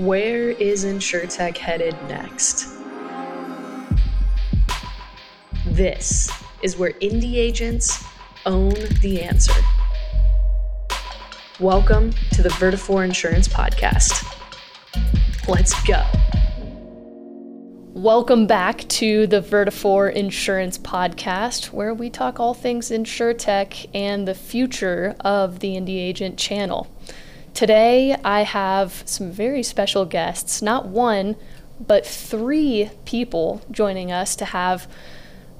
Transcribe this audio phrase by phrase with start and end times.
[0.00, 2.66] Where is InsurTech headed next?
[5.66, 6.30] This
[6.62, 8.02] is where indie agents
[8.46, 9.52] own the answer.
[11.60, 14.24] Welcome to the Vertafore Insurance Podcast.
[15.46, 16.02] Let's go.
[17.92, 24.34] Welcome back to the Vertafore Insurance Podcast, where we talk all things InsurTech and the
[24.34, 26.86] future of the Indie Agent channel.
[27.54, 31.36] Today, I have some very special guests, not one,
[31.78, 34.86] but three people joining us to have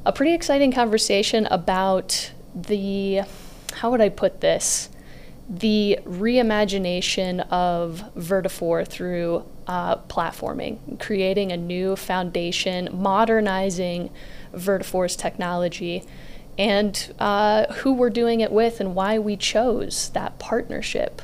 [0.07, 3.23] a pretty exciting conversation about the,
[3.75, 4.89] how would I put this?
[5.48, 14.11] The reimagination of Vertafore through uh, platforming, creating a new foundation, modernizing
[14.55, 16.05] Vertafore's technology,
[16.57, 21.23] and uh, who we're doing it with and why we chose that partnership.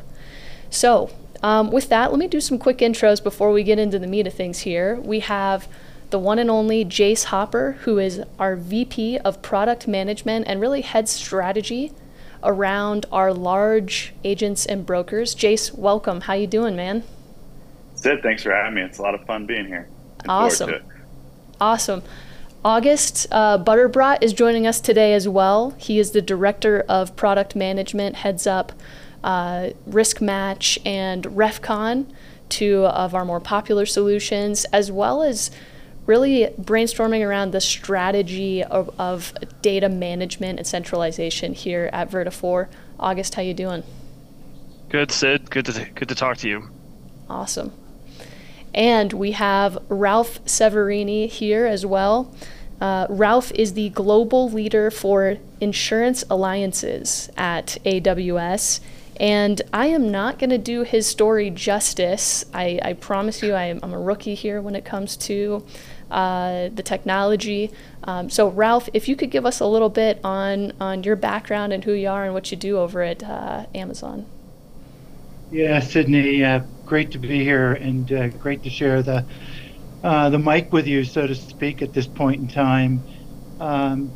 [0.76, 1.08] So,
[1.42, 4.26] um, with that, let me do some quick intros before we get into the meat
[4.26, 4.96] of things here.
[4.96, 5.68] We have
[6.10, 10.82] the one and only Jace Hopper, who is our VP of Product Management and really
[10.82, 11.94] heads strategy
[12.44, 15.34] around our large agents and brokers.
[15.34, 16.20] Jace, welcome.
[16.20, 17.04] How you doing, man?
[17.94, 18.82] Sid, thanks for having me.
[18.82, 19.88] It's a lot of fun being here.
[20.18, 20.74] Looking awesome.
[21.58, 22.02] Awesome.
[22.62, 25.70] August uh, Butterbrodt is joining us today as well.
[25.78, 28.72] He is the Director of Product Management, heads up
[29.26, 32.06] uh, RiskMatch and RefCon,
[32.48, 35.50] two of our more popular solutions, as well as
[36.06, 42.68] really brainstorming around the strategy of, of data management and centralization here at Vertafore.
[43.00, 43.82] August, how you doing?
[44.90, 45.50] Good, Sid.
[45.50, 46.70] Good to good to talk to you.
[47.28, 47.72] Awesome.
[48.72, 52.32] And we have Ralph Severini here as well.
[52.80, 58.80] Uh, Ralph is the global leader for insurance alliances at AWS.
[59.18, 62.44] And I am not going to do his story justice.
[62.52, 65.64] I, I promise you, I am, I'm a rookie here when it comes to
[66.10, 67.72] uh, the technology.
[68.04, 71.72] Um, so, Ralph, if you could give us a little bit on, on your background
[71.72, 74.26] and who you are and what you do over at uh, Amazon.
[75.50, 79.24] Yeah, Sydney, uh, great to be here and uh, great to share the
[80.04, 83.02] uh, the mic with you, so to speak, at this point in time.
[83.58, 84.12] Um,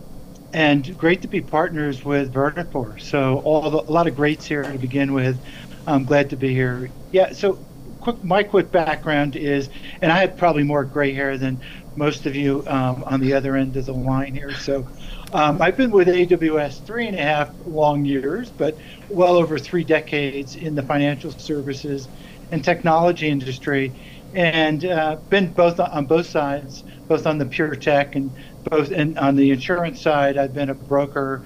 [0.52, 3.00] and great to be partners with Vertafore.
[3.00, 5.38] So all the, a lot of greats here to begin with.
[5.86, 6.90] I'm glad to be here.
[7.12, 7.32] Yeah.
[7.32, 7.58] So
[8.00, 9.68] quick, my quick background is,
[10.00, 11.60] and I have probably more gray hair than
[11.96, 14.54] most of you um, on the other end of the line here.
[14.54, 14.86] So
[15.32, 18.76] um, I've been with AWS three and a half long years, but
[19.08, 22.08] well over three decades in the financial services
[22.50, 23.92] and technology industry,
[24.34, 28.30] and uh, been both on both sides, both on the pure tech and
[28.64, 31.44] both in, on the insurance side, I've been a broker,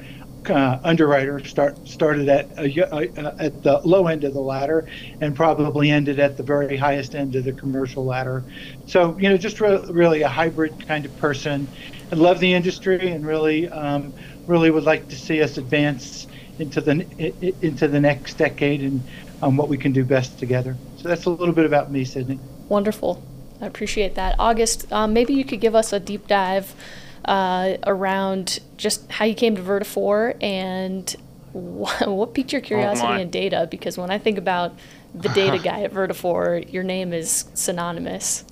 [0.48, 1.42] uh, underwriter.
[1.44, 4.88] Start started at a, uh, at the low end of the ladder,
[5.20, 8.42] and probably ended at the very highest end of the commercial ladder.
[8.86, 11.68] So you know, just re- really a hybrid kind of person.
[12.12, 14.12] I love the industry, and really, um,
[14.46, 16.26] really would like to see us advance
[16.58, 19.02] into the into the next decade and
[19.42, 20.76] um, what we can do best together.
[20.96, 22.38] So that's a little bit about me, Sydney.
[22.68, 23.22] Wonderful.
[23.60, 24.36] I appreciate that.
[24.38, 26.74] August, um, maybe you could give us a deep dive
[27.24, 31.14] uh, around just how you came to Vertafore and
[31.52, 33.68] what, what piqued your oh, curiosity oh in data.
[33.70, 34.74] Because when I think about
[35.14, 38.44] the data guy at Vertafore, your name is synonymous.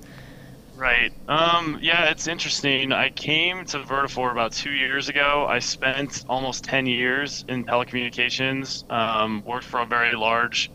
[0.75, 1.13] Right.
[1.27, 2.91] Um, yeah, it's interesting.
[2.91, 5.45] I came to Vertafore about two years ago.
[5.47, 10.71] I spent almost 10 years in telecommunications, um, worked for a very large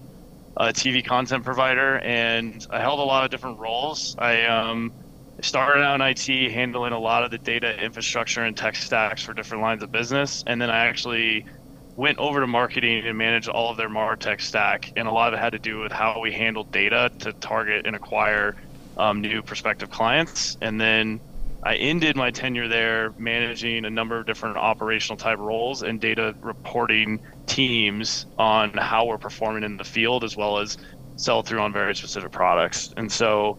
[0.57, 4.17] uh, TV content provider, and I held a lot of different roles.
[4.19, 4.93] I um,
[5.41, 9.35] Started out in IT, handling a lot of the data infrastructure and tech stacks for
[9.35, 11.45] different lines of business, and then I actually
[11.97, 15.39] went over to marketing and managed all of their martech stack, and a lot of
[15.39, 18.57] it had to do with how we handled data to target and acquire
[18.97, 21.21] um, new prospective clients, and then
[21.63, 26.35] I ended my tenure there managing a number of different operational type roles and data
[26.41, 30.77] reporting teams on how we're performing in the field as well as
[31.17, 32.93] sell through on very specific products.
[32.97, 33.59] And so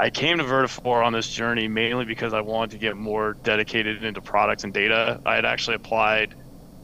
[0.00, 4.02] I came to Vertafore on this journey mainly because I wanted to get more dedicated
[4.02, 5.20] into products and data.
[5.26, 6.34] I had actually applied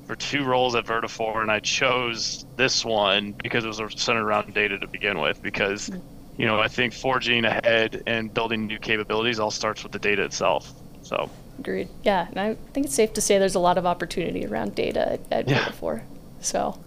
[0.05, 4.53] for two roles at Vertafore, and I chose this one because it was centered around
[4.53, 5.43] data to begin with.
[5.43, 5.91] Because,
[6.37, 10.23] you know, I think forging ahead and building new capabilities all starts with the data
[10.23, 10.71] itself.
[11.01, 11.31] So.
[11.59, 11.89] Agreed.
[12.05, 15.13] Yeah, and I think it's safe to say there's a lot of opportunity around data
[15.13, 15.65] at, at yeah.
[15.65, 16.03] Vertafore.
[16.43, 16.79] So.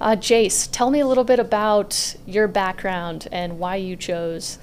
[0.00, 4.58] Uh, Jace, tell me a little bit about your background and why you chose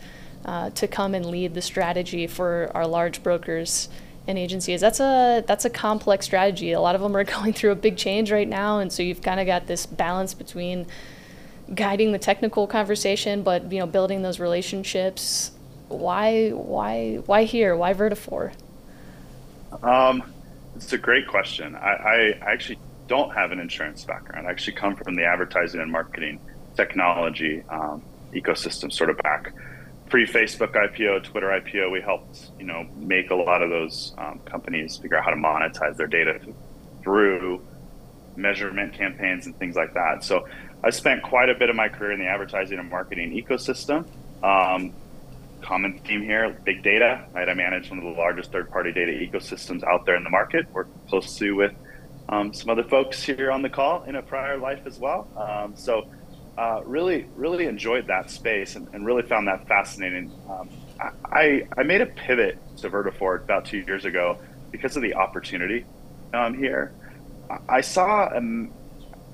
[0.46, 3.90] uh, to come and lead the strategy for our large brokers
[4.28, 4.82] and agencies.
[4.82, 6.72] That's a that's a complex strategy.
[6.72, 9.22] A lot of them are going through a big change right now, and so you've
[9.22, 10.86] kind of got this balance between
[11.74, 15.52] guiding the technical conversation, but you know, building those relationships.
[15.88, 17.76] Why, why, why here?
[17.76, 18.54] Why Vertafore?
[19.84, 20.24] Um,
[20.76, 21.76] it's a great question.
[21.76, 24.48] I, I actually don't have an insurance background.
[24.48, 26.40] I actually come from the advertising and marketing
[26.76, 28.02] technology um,
[28.34, 29.54] ecosystem, sort of back
[30.16, 31.92] pre-Facebook IPO, Twitter IPO.
[31.92, 35.36] We helped you know make a lot of those um, companies figure out how to
[35.36, 36.40] monetize their data
[37.04, 37.62] through
[38.38, 40.24] measurement campaigns and things like that.
[40.24, 40.48] So
[40.86, 44.08] I spent quite a bit of my career in the advertising and marketing ecosystem.
[44.42, 44.94] Um,
[45.62, 47.26] common theme here, big data.
[47.34, 50.72] Right, I manage one of the largest third-party data ecosystems out there in the market.
[50.72, 51.74] Work closely with
[52.30, 55.28] um, some other folks here on the call in a prior life as well.
[55.36, 56.08] Um, so
[56.58, 60.32] uh, really, really enjoyed that space and, and really found that fascinating.
[60.50, 60.70] Um,
[61.26, 64.40] I, I made a pivot to Vertafore about two years ago
[64.72, 65.86] because of the opportunity
[66.34, 66.94] um, here.
[67.70, 68.72] I saw um,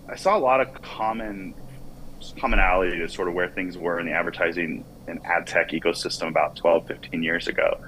[0.10, 1.54] I saw a lot of common
[2.38, 6.56] commonality to sort of where things were in the advertising and ad tech ecosystem about
[6.56, 7.80] 12, 15 years ago.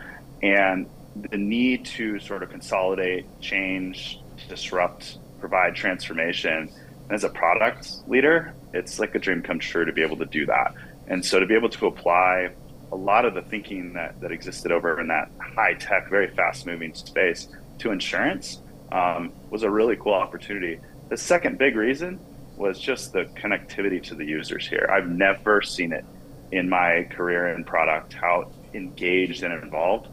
[0.41, 4.19] And the need to sort of consolidate, change,
[4.49, 6.69] disrupt, provide transformation.
[7.03, 10.25] And as a product leader, it's like a dream come true to be able to
[10.25, 10.73] do that.
[11.07, 12.51] And so to be able to apply
[12.91, 16.65] a lot of the thinking that, that existed over in that high tech, very fast
[16.65, 17.47] moving space
[17.79, 18.61] to insurance
[18.91, 20.79] um, was a really cool opportunity.
[21.09, 22.19] The second big reason
[22.55, 24.89] was just the connectivity to the users here.
[24.91, 26.05] I've never seen it
[26.51, 30.07] in my career in product how engaged and involved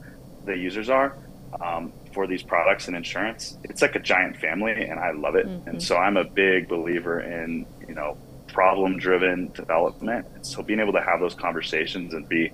[0.47, 1.17] the users are.
[1.61, 5.47] Um, for these products and insurance, it's like a giant family, and I love it.
[5.47, 5.69] Mm-hmm.
[5.69, 8.17] And so I'm a big believer in you know
[8.53, 10.27] problem driven development.
[10.47, 12.53] So being able to have those conversations and be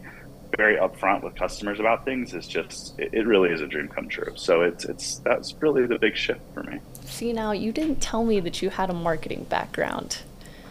[0.56, 4.08] very upfront with customers about things is just it, it, really is a dream come
[4.08, 4.32] true.
[4.36, 6.80] So it's it's that's really the big shift for me.
[7.04, 10.18] See now you didn't tell me that you had a marketing background.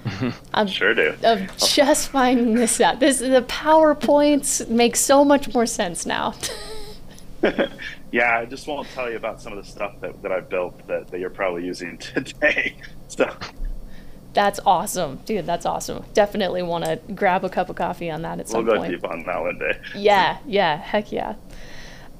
[0.54, 1.16] I'm sure do.
[1.24, 3.00] I'm just finding this out.
[3.00, 6.36] This the PowerPoints make so much more sense now.
[8.12, 10.86] yeah, I just won't tell you about some of the stuff that, that I've built
[10.88, 12.77] that, that you're probably using today.
[13.07, 13.30] So
[14.35, 15.47] that's awesome, dude.
[15.47, 16.03] That's awesome.
[16.13, 18.79] Definitely want to grab a cup of coffee on that at some point.
[18.79, 19.79] We'll go deep on that one day.
[19.95, 21.35] yeah, yeah, heck yeah.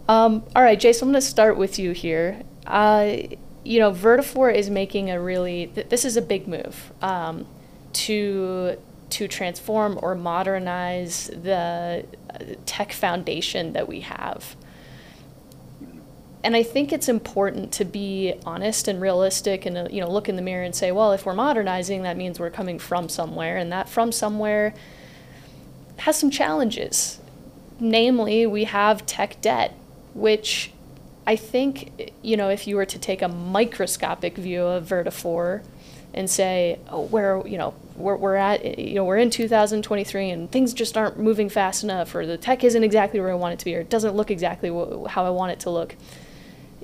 [0.08, 2.42] Um, all right, Jason, I'm going to start with you here.
[2.66, 3.18] Uh,
[3.64, 5.68] you know, Vertafore is making a really.
[5.68, 7.46] Th- this is a big move um,
[7.94, 8.78] to
[9.12, 14.56] to transform or modernize the uh, tech foundation that we have.
[16.46, 20.30] And I think it's important to be honest and realistic and, uh, you know, look
[20.30, 23.58] in the mirror and say, well, if we're modernizing, that means we're coming from somewhere.
[23.58, 24.76] And that from somewhere
[25.98, 27.20] has some challenges.
[27.80, 29.74] Namely, we have tech debt,
[30.14, 30.72] which
[31.26, 35.64] I think, you know, if you were to take a microscopic view of Vertafore
[36.14, 40.52] and say, oh, where, you know, we're, we're at, you know, we're in 2023 and
[40.52, 43.60] things just aren't moving fast enough, or the tech isn't exactly where I want it
[43.60, 44.70] to be, or it doesn't look exactly
[45.10, 45.96] how I want it to look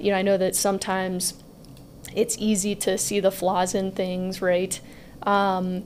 [0.02, 1.36] you know, I know that sometimes
[2.16, 4.80] it's easy to see the flaws in things, right?
[5.24, 5.84] Um,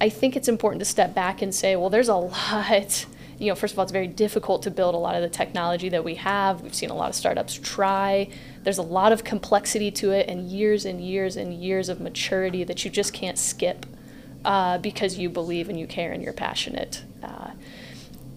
[0.00, 3.06] I think it's important to step back and say, well, there's a lot.
[3.38, 5.88] You know, first of all, it's very difficult to build a lot of the technology
[5.88, 6.60] that we have.
[6.60, 8.28] We've seen a lot of startups try.
[8.62, 12.62] There's a lot of complexity to it, and years and years and years of maturity
[12.64, 13.86] that you just can't skip
[14.44, 17.02] uh, because you believe and you care and you're passionate.
[17.22, 17.52] Uh,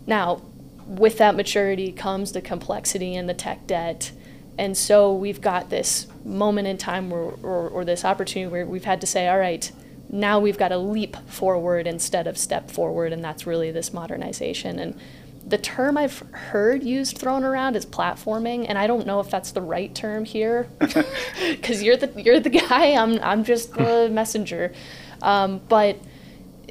[0.08, 0.42] now,
[0.88, 4.12] with that maturity comes the complexity and the tech debt
[4.58, 8.86] and so we've got this moment in time where, or, or this opportunity where we've
[8.86, 9.70] had to say, all right,
[10.10, 14.80] now we've got to leap forward instead of step forward, and that's really this modernization.
[14.80, 15.00] And
[15.46, 19.52] the term I've heard used thrown around is platforming, and I don't know if that's
[19.52, 22.94] the right term here, because you're the you're the guy.
[22.94, 24.74] I'm I'm just the messenger.
[25.22, 25.98] Um, but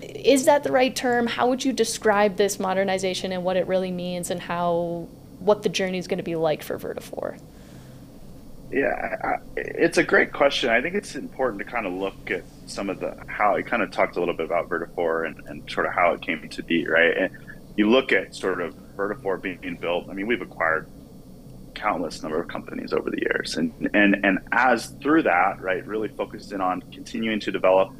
[0.02, 1.26] is that the right term?
[1.26, 5.68] How would you describe this modernization and what it really means, and how what the
[5.68, 7.38] journey is going to be like for Vertafore?
[8.74, 10.68] Yeah, I, it's a great question.
[10.68, 13.84] I think it's important to kind of look at some of the how it kind
[13.84, 16.62] of talked a little bit about Vertafore and, and sort of how it came to
[16.64, 17.16] be, right?
[17.16, 17.36] And
[17.76, 20.10] you look at sort of Vertafore being built.
[20.10, 20.88] I mean, we've acquired
[21.74, 26.08] countless number of companies over the years, and and and as through that, right, really
[26.08, 27.92] focused in on continuing to develop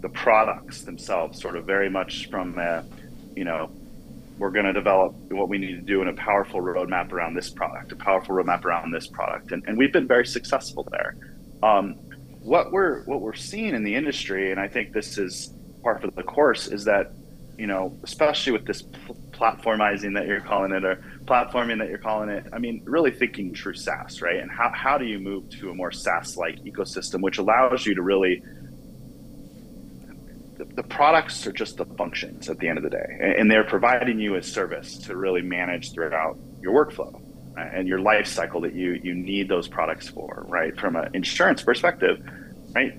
[0.00, 2.84] the products themselves, sort of very much from a,
[3.36, 3.70] you know
[4.38, 7.50] we're going to develop what we need to do in a powerful roadmap around this
[7.50, 11.16] product, a powerful roadmap around this product, and, and we've been very successful there.
[11.62, 11.94] Um,
[12.40, 15.52] what we're what we're seeing in the industry, and I think this is
[15.82, 17.12] part of the course, is that
[17.58, 21.98] you know, especially with this pl- platformizing that you're calling it, or platforming that you're
[21.98, 22.46] calling it.
[22.52, 24.36] I mean, really thinking true SaaS, right?
[24.36, 28.02] And how how do you move to a more SaaS-like ecosystem, which allows you to
[28.02, 28.42] really
[30.78, 34.20] the products are just the functions at the end of the day, and they're providing
[34.20, 37.20] you a service to really manage throughout your workflow
[37.56, 40.78] and your life cycle that you you need those products for, right?
[40.78, 42.24] From an insurance perspective,
[42.76, 42.96] right?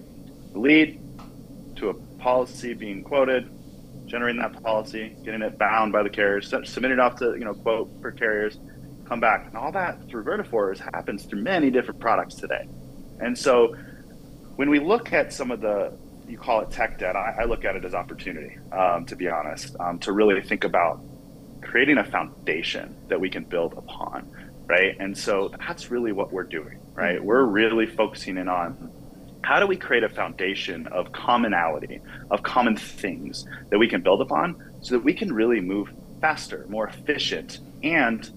[0.51, 0.99] Lead
[1.77, 3.49] to a policy being quoted,
[4.07, 7.53] generating that policy, getting it bound by the carriers, submitting it off to you know
[7.53, 8.59] quote for carriers,
[9.05, 12.67] come back, and all that through Vertafore happens through many different products today.
[13.21, 13.73] And so,
[14.57, 15.97] when we look at some of the
[16.29, 18.57] you call it tech debt, I, I look at it as opportunity.
[18.71, 21.01] Um, to be honest, um, to really think about
[21.61, 24.31] creating a foundation that we can build upon,
[24.67, 24.95] right?
[24.99, 27.23] And so that's really what we're doing, right?
[27.23, 28.91] We're really focusing in on
[29.41, 34.21] how do we create a foundation of commonality, of common things that we can build
[34.21, 35.89] upon so that we can really move
[36.21, 38.31] faster, more efficient, and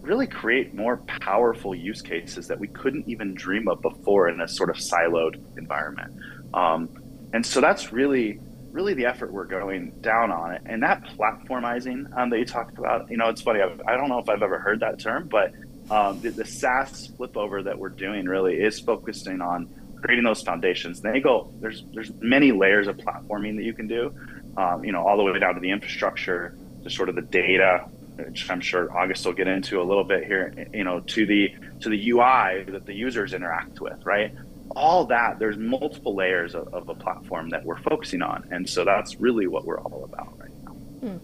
[0.00, 4.48] really create more powerful use cases that we couldn't even dream of before in a
[4.48, 6.12] sort of siloed environment.
[6.54, 6.88] Um,
[7.32, 10.62] and so that's really, really the effort we're going down on it.
[10.66, 13.60] And that platformizing um, that you talked about, you know, it's funny.
[13.60, 15.52] I've, I do not know if I've ever heard that term, but
[15.90, 19.68] um, the, the SaaS flip over that we're doing really is focusing on
[20.02, 21.00] creating those foundations.
[21.00, 24.14] And they go, there's, there's many layers of platforming that you can do,
[24.56, 27.88] um, you know, all the way down to the infrastructure, to sort of the data,
[28.16, 31.54] which I'm sure August will get into a little bit here, you know, to the
[31.80, 34.34] to the UI that the users interact with, right?
[34.74, 38.84] All that there's multiple layers of, of a platform that we're focusing on, and so
[38.84, 40.70] that's really what we're all about right now.
[40.72, 41.16] Hmm.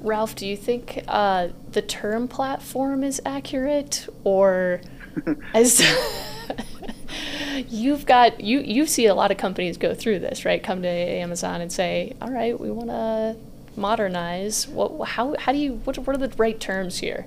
[0.00, 4.80] Ralph, do you think uh, the term platform is accurate, or
[5.54, 5.82] as
[7.68, 10.62] you've got you you see a lot of companies go through this, right?
[10.62, 13.36] Come to Amazon and say, "All right, we want to
[13.76, 14.68] modernize?
[14.68, 17.26] What, how, how do you, what, what are the right terms here?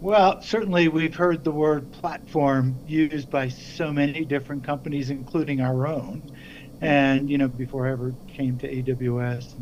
[0.00, 5.86] Well, certainly we've heard the word platform used by so many different companies, including our
[5.86, 6.24] own.
[6.80, 9.54] And, you know, before I ever came to AWS.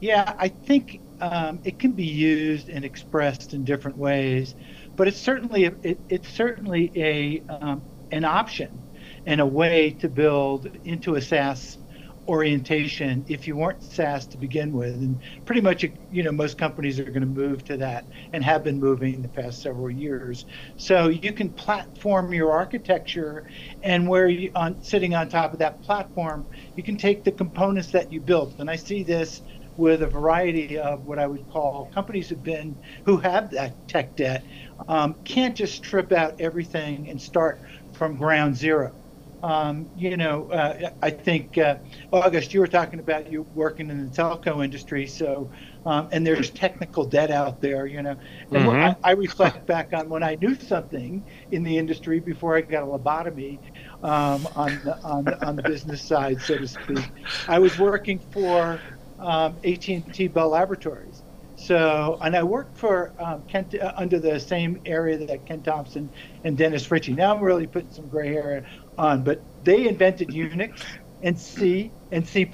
[0.00, 4.54] Yeah, I think um, it can be used and expressed in different ways,
[4.96, 8.84] but it's certainly it, it's certainly a um, an option
[9.26, 11.78] and a way to build into a SaaS
[12.28, 14.94] orientation if you weren't SaaS to begin with.
[14.94, 18.64] And pretty much, you know, most companies are going to move to that and have
[18.64, 20.44] been moving the past several years.
[20.76, 23.46] So you can platform your architecture,
[23.82, 27.90] and where you on sitting on top of that platform, you can take the components
[27.92, 28.56] that you built.
[28.58, 29.42] And I see this
[29.76, 34.14] with a variety of what I would call companies have been who have that tech
[34.16, 34.44] debt
[34.88, 37.62] um, can't just strip out everything and start
[37.92, 39.01] from ground zero
[39.42, 41.76] um, you know, uh, I think uh,
[42.12, 45.50] August, you were talking about you working in the telco industry, so
[45.84, 48.16] um, and there's technical debt out there, you know.
[48.52, 49.04] And mm-hmm.
[49.04, 52.84] I, I, reflect back on when I knew something in the industry before I got
[52.84, 53.58] a lobotomy
[54.04, 57.10] um, on the, on on the business side, so to speak.
[57.48, 58.80] I was working for
[59.18, 61.22] um, AT&T Bell Laboratories.
[61.56, 66.10] So, and I worked for um, Kent uh, under the same area that Ken Thompson
[66.42, 67.12] and Dennis Ritchie.
[67.12, 68.66] Now I'm really putting some gray hair
[68.98, 70.82] on, but they invented Unix
[71.22, 72.50] and C and C++.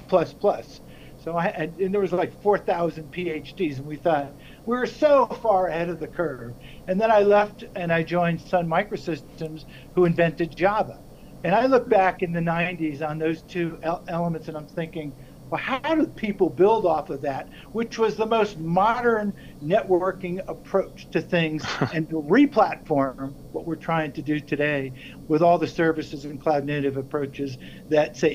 [1.21, 4.33] So I and, and there was like 4,000 PhDs, and we thought
[4.67, 6.55] we were so far ahead of the curve.
[6.87, 9.65] And then I left and I joined Sun Microsystems,
[9.95, 11.01] who invented Java.
[11.45, 13.79] And I look back in the 90s on those two
[14.09, 15.13] elements, and I'm thinking,
[15.51, 21.11] well, how do people build off of that, which was the most modern networking approach
[21.11, 24.93] to things, and to replatform what we're trying to do today
[25.27, 28.33] with all the services and cloud native approaches that, say,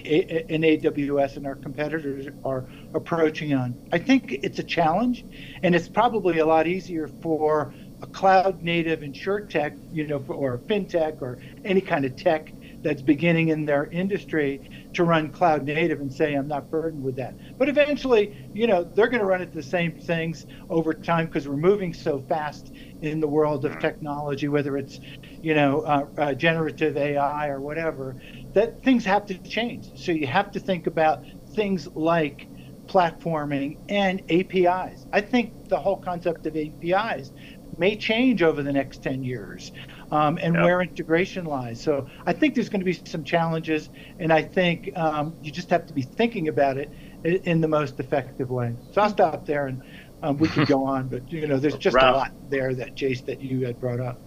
[0.49, 3.75] in AWS and our competitors are approaching on?
[3.91, 5.25] I think it's a challenge,
[5.63, 11.21] and it's probably a lot easier for a cloud native InsurTech, you know, or fintech
[11.21, 12.51] or any kind of tech
[12.83, 17.15] that's beginning in their industry to run cloud native and say I'm not burdened with
[17.15, 17.37] that.
[17.57, 21.47] But eventually, you know, they're going to run into the same things over time because
[21.47, 22.71] we're moving so fast
[23.01, 24.99] in the world of technology, whether it's,
[25.41, 28.17] you know, uh, uh, generative AI or whatever,
[28.53, 29.91] that things have to change.
[29.95, 31.23] So you have to think about
[31.55, 32.47] things like
[32.87, 35.07] platforming and APIs.
[35.13, 37.31] I think the whole concept of APIs
[37.77, 39.71] may change over the next 10 years
[40.13, 40.63] um, and yep.
[40.63, 41.81] where integration lies.
[41.81, 43.89] So I think there's going to be some challenges,
[44.19, 46.91] and I think um, you just have to be thinking about it
[47.23, 48.75] in, in the most effective way.
[48.91, 49.81] So I'll stop there, and
[50.21, 51.07] um, we can go on.
[51.07, 53.99] But you know, there's just Ralph, a lot there that Jace that you had brought
[53.99, 54.21] up.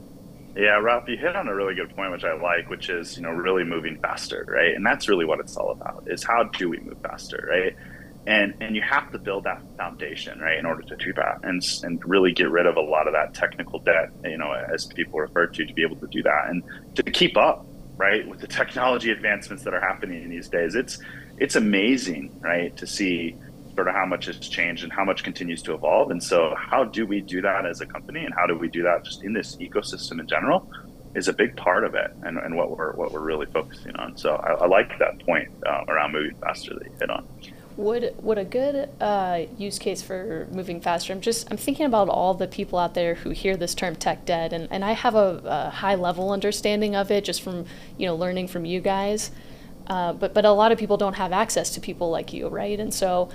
[0.57, 3.23] Yeah, Ralph, you hit on a really good point, which I like, which is you
[3.23, 4.75] know really moving faster, right?
[4.75, 7.77] And that's really what it's all about: is how do we move faster, right?
[8.27, 11.63] And and you have to build that foundation right in order to do that and
[11.83, 15.19] and really get rid of a lot of that technical debt you know as people
[15.19, 16.63] refer to to be able to do that and
[16.95, 17.67] to keep up
[17.97, 20.99] right with the technology advancements that are happening in these days it's
[21.39, 23.37] it's amazing, right, to see
[23.75, 26.11] sort of how much has changed and how much continues to evolve.
[26.11, 28.83] And so, how do we do that as a company, and how do we do
[28.83, 30.71] that just in this ecosystem in general,
[31.15, 34.17] is a big part of it, and, and what we're what we're really focusing on.
[34.17, 37.27] So, I, I like that point uh, around moving faster that you hit on.
[37.77, 41.13] Would would a good uh, use case for moving faster?
[41.13, 44.25] I'm just I'm thinking about all the people out there who hear this term tech
[44.25, 47.67] debt, and, and I have a, a high level understanding of it just from
[47.99, 49.31] you know learning from you guys.
[49.89, 52.81] Uh, but but a lot of people don't have access to people like you, right?
[52.81, 53.29] And so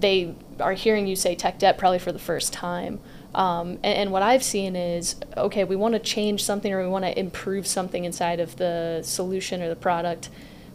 [0.00, 3.00] they are hearing you say tech debt probably for the first time.
[3.34, 6.88] Um, and, and, what I've seen is okay, we want to change something or we
[6.88, 10.30] want to improve something inside of the solution or the product,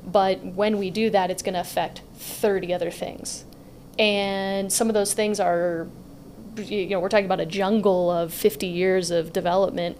[0.06, 3.46] but when we do that, it's going to affect 30 other things.
[3.98, 5.88] And some of those things are,
[6.58, 9.98] you know, we're talking about a jungle of 50 years of development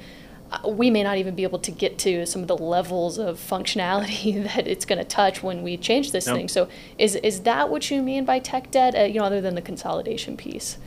[0.68, 4.44] we may not even be able to get to some of the levels of functionality
[4.56, 6.48] that it's going to touch when we change this thing.
[6.48, 8.96] So, is is that what you mean by tech debt?
[8.96, 10.78] Uh, you know, other than the consolidation piece.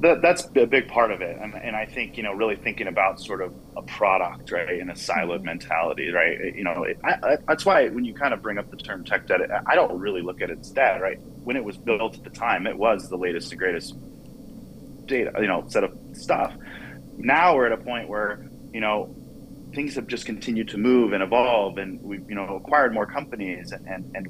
[0.00, 2.86] That, that's a big part of it, and, and I think you know really thinking
[2.86, 5.46] about sort of a product, right, in a siloed mm-hmm.
[5.46, 6.54] mentality, right.
[6.54, 9.04] You know, it, I, I, that's why when you kind of bring up the term
[9.04, 11.18] tech debt, I don't really look at it as debt, right.
[11.44, 13.96] When it was built at the time, it was the latest and greatest
[15.06, 16.54] data, you know, set of stuff
[17.20, 19.14] now we're at a point where you know
[19.74, 23.72] things have just continued to move and evolve and we've you know acquired more companies
[23.72, 24.28] and, and, and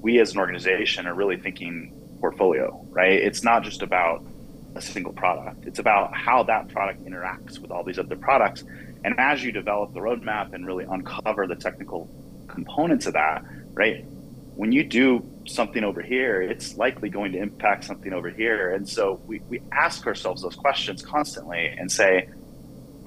[0.00, 4.24] we as an organization are really thinking portfolio right it's not just about
[4.74, 8.64] a single product it's about how that product interacts with all these other products
[9.04, 12.08] and as you develop the roadmap and really uncover the technical
[12.48, 14.04] components of that right
[14.56, 18.72] when you do something over here, it's likely going to impact something over here.
[18.72, 22.28] And so we, we ask ourselves those questions constantly and say,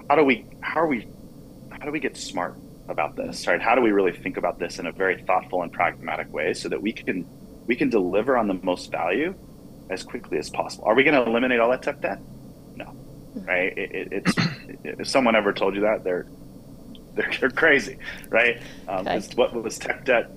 [0.09, 1.07] how do we how are we
[1.71, 2.55] how do we get smart
[2.87, 3.47] about this?
[3.47, 3.61] Right?
[3.61, 6.69] How do we really think about this in a very thoughtful and pragmatic way so
[6.69, 7.25] that we can
[7.65, 9.33] we can deliver on the most value
[9.89, 10.85] as quickly as possible?
[10.85, 12.19] Are we going to eliminate all that tech debt?
[12.75, 12.85] No.
[12.85, 13.45] Hmm.
[13.45, 13.77] Right?
[13.77, 14.33] It, it, it's
[14.83, 16.27] if someone ever told you that, they're
[17.15, 17.97] they're, they're crazy,
[18.29, 18.61] right?
[18.87, 19.21] Um, okay.
[19.35, 20.29] What was tech debt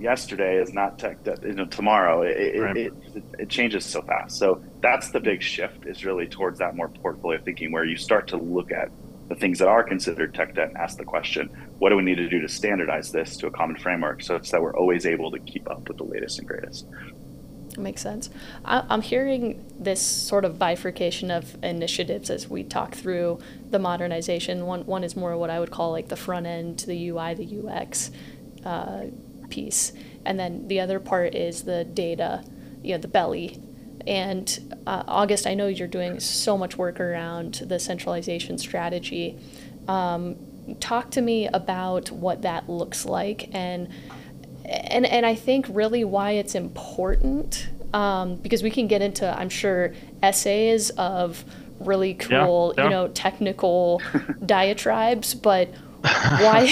[0.00, 2.76] yesterday is not tech debt you know tomorrow it, right.
[2.76, 6.76] it, it, it, changes so fast so that's the big shift is really towards that
[6.76, 8.90] more portfolio thinking where you start to look at
[9.28, 11.48] the things that are considered tech debt and ask the question
[11.78, 14.50] what do we need to do to standardize this to a common framework so it's
[14.50, 16.86] that we're always able to keep up with the latest and greatest
[17.78, 18.30] makes sense.
[18.64, 23.38] I'm hearing this sort of bifurcation of initiatives as we talk through
[23.70, 24.66] the modernization.
[24.66, 27.68] One one is more what I would call like the front end, the UI, the
[27.68, 28.10] UX.
[28.64, 29.06] Uh,
[29.48, 29.92] piece.
[30.24, 32.44] And then the other part is the data,
[32.82, 33.60] you know, the belly.
[34.06, 39.38] And uh, August, I know you're doing so much work around the centralization strategy.
[39.86, 40.36] Um,
[40.80, 43.88] talk to me about what that looks like and
[44.68, 49.48] and and I think really why it's important um, because we can get into I'm
[49.48, 51.44] sure essays of
[51.80, 52.88] really cool yeah, yeah.
[52.88, 54.02] you know technical
[54.46, 55.68] diatribes, but
[56.02, 56.68] why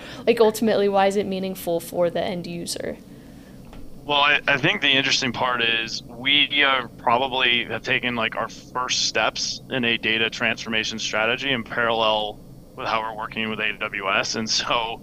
[0.26, 2.96] like ultimately why is it meaningful for the end user
[4.04, 8.48] well I, I think the interesting part is we uh, probably have taken like our
[8.48, 12.38] first steps in a data transformation strategy in parallel
[12.76, 15.02] with how we're working with aws and so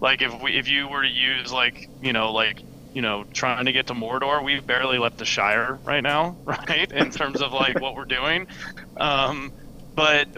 [0.00, 2.62] like if we if you were to use like you know like
[2.94, 6.90] you know trying to get to mordor we've barely left the shire right now right
[6.92, 8.46] in terms of like what we're doing.
[8.96, 9.52] Um,
[9.94, 10.28] but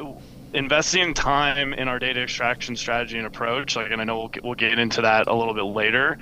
[0.52, 4.54] investing time in our data extraction strategy and approach, like, and I know we'll we'll
[4.54, 6.18] get into that a little bit later,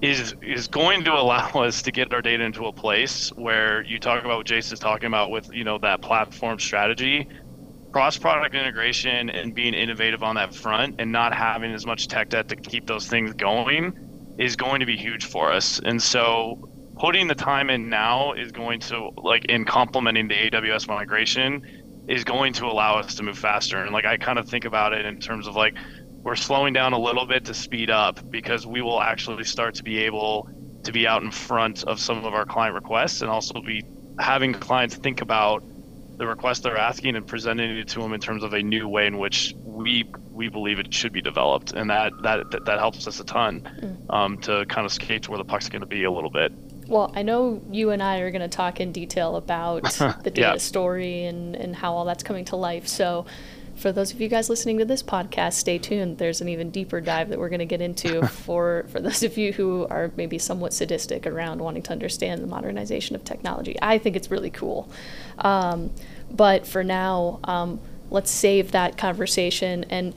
[0.00, 3.98] is is going to allow us to get our data into a place where you
[3.98, 7.28] talk about what Jason is talking about with you know that platform strategy,
[7.92, 12.30] cross product integration, and being innovative on that front, and not having as much tech
[12.30, 15.80] debt to keep those things going, is going to be huge for us.
[15.84, 20.88] And so putting the time in now is going to like in complementing the AWS
[20.88, 21.62] migration
[22.08, 23.78] is going to allow us to move faster.
[23.78, 25.74] And like I kind of think about it in terms of like
[26.22, 29.82] we're slowing down a little bit to speed up because we will actually start to
[29.82, 30.48] be able
[30.84, 33.84] to be out in front of some of our client requests and also be
[34.18, 35.62] having clients think about
[36.22, 39.08] the request they're asking and presenting it to them in terms of a new way
[39.08, 43.08] in which we we believe it should be developed and that that that, that helps
[43.08, 44.14] us a ton mm.
[44.14, 46.52] um, to kind of skate to where the puck's going to be a little bit
[46.88, 50.40] well, I know you and I are going to talk in detail about the data
[50.40, 50.56] yeah.
[50.56, 52.86] story and, and how all that's coming to life.
[52.86, 53.24] So,
[53.76, 56.18] for those of you guys listening to this podcast, stay tuned.
[56.18, 59.38] There's an even deeper dive that we're going to get into for, for those of
[59.38, 63.76] you who are maybe somewhat sadistic around wanting to understand the modernization of technology.
[63.80, 64.90] I think it's really cool.
[65.38, 65.90] Um,
[66.32, 69.84] but for now, um, let's save that conversation.
[69.90, 70.14] And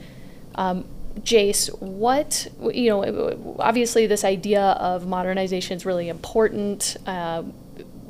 [0.54, 0.86] um,
[1.20, 6.96] Jace, what, you know, obviously this idea of modernization is really important.
[7.06, 7.42] Uh,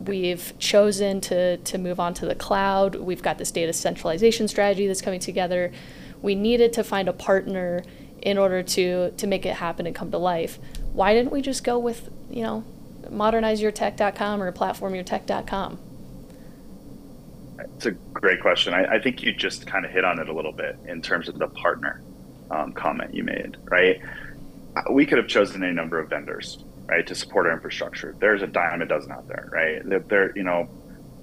[0.05, 2.97] we've chosen to, to move on to the cloud.
[2.97, 5.73] We've got this data centralization strategy that's coming together.
[6.23, 7.85] We needed to find a partner
[8.23, 10.59] in order to, to make it happen and come to life.
[10.93, 12.65] Why didn't we just go with, you know,
[13.09, 15.79] modernizeyourtech.com or platformyourtech.com?
[17.59, 18.75] It's a great question.
[18.75, 21.29] I, I think you just kind of hit on it a little bit in terms
[21.29, 22.03] of the partner
[22.51, 24.01] um, comment you made, right?
[24.91, 28.15] We could have chosen a number of vendors, right, to support our infrastructure.
[28.19, 30.09] There's a dime a dozen out there, right?
[30.09, 30.69] There you know,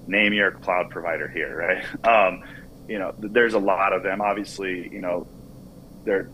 [0.06, 1.84] name your cloud provider here, right?
[2.04, 2.44] Um,
[2.86, 4.20] you know, there's a lot of them.
[4.20, 5.26] Obviously, you know,
[6.04, 6.28] they're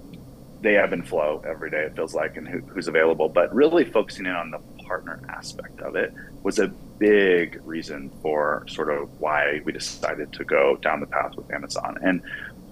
[0.62, 1.84] they ebb and flow every day.
[1.84, 3.28] It feels like, and who, who's available.
[3.28, 8.64] But really focusing in on the partner aspect of it was a big reason for
[8.68, 12.22] sort of why we decided to go down the path with Amazon and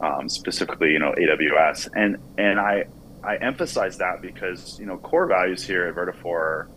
[0.01, 1.89] um, specifically, you know, AWS.
[1.97, 2.87] And and I
[3.25, 6.69] I emphasize that because you know core values here at Vertafore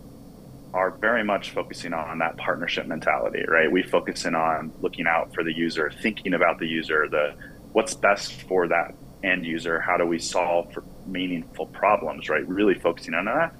[0.74, 3.70] are very much focusing on that partnership mentality, right?
[3.70, 7.34] We focus in on looking out for the user, thinking about the user, the
[7.72, 12.46] what's best for that end user, how do we solve for meaningful problems, right?
[12.48, 13.54] Really focusing on that.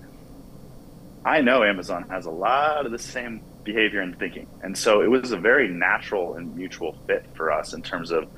[1.25, 4.47] I know Amazon has a lot of the same behavior and thinking.
[4.63, 8.29] And so it was a very natural and mutual fit for us in terms of,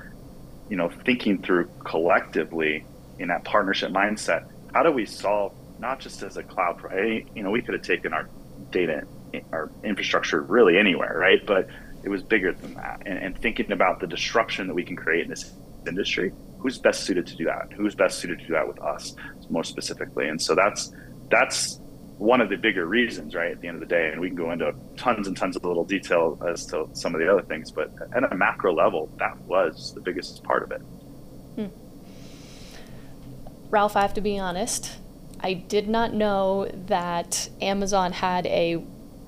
[0.69, 2.85] you know, thinking through collectively
[3.19, 4.49] in that partnership mindset.
[4.73, 7.03] How do we solve not just as a cloud, provider?
[7.03, 8.29] Eh, you know, we could have taken our
[8.71, 9.07] data,
[9.53, 11.45] our infrastructure really anywhere, right?
[11.45, 11.69] But
[12.03, 13.03] it was bigger than that.
[13.07, 15.53] And, and thinking about the disruption that we can create in this
[15.87, 17.73] industry, who's best suited to do that?
[17.73, 19.15] Who's best suited to do that with us
[19.49, 20.29] more specifically?
[20.29, 20.93] And so that's,
[21.31, 21.81] that's
[22.19, 23.53] one of the bigger reasons, right?
[23.53, 25.65] At the end of the day, and we can go into tons and tons of
[25.65, 29.37] little detail as to some of the other things, but at a macro level, that
[29.43, 30.81] was the biggest part of it.
[31.57, 31.67] Hmm.
[33.71, 34.99] Ralph, I have to be honest.
[35.41, 38.83] I did not know that Amazon had a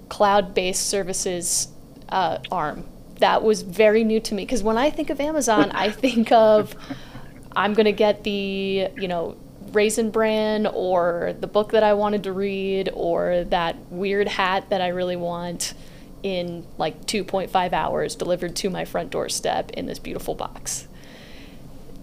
[0.09, 1.69] cloud-based services
[2.09, 2.85] uh, arm.
[3.19, 6.75] That was very new to me because when I think of Amazon, I think of
[7.57, 9.37] I'm going to get the you know
[9.73, 14.81] Raisin Bran or the book that I wanted to read or that weird hat that
[14.81, 15.75] I really want
[16.23, 20.89] in like 2.5 hours delivered to my front doorstep in this beautiful box.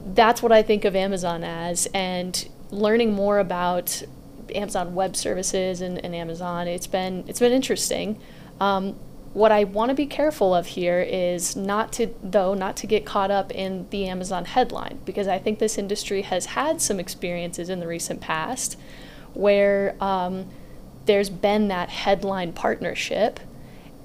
[0.06, 1.88] That's what I think of Amazon as.
[1.94, 4.04] And learning more about
[4.54, 8.20] Amazon Web Services and, and Amazon, it's been it's been interesting.
[8.60, 8.96] Um,
[9.34, 13.04] what I want to be careful of here is not to, though, not to get
[13.06, 17.68] caught up in the Amazon headline, because I think this industry has had some experiences
[17.70, 18.80] in the recent past
[19.34, 20.46] where um,
[21.06, 23.40] there's been that headline partnership,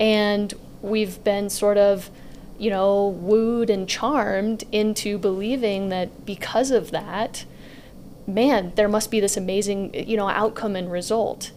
[0.00, 2.10] and we've been sort of,
[2.58, 7.44] you know, wooed and charmed into believing that because of that,
[8.26, 11.50] man, there must be this amazing, you know, outcome and result.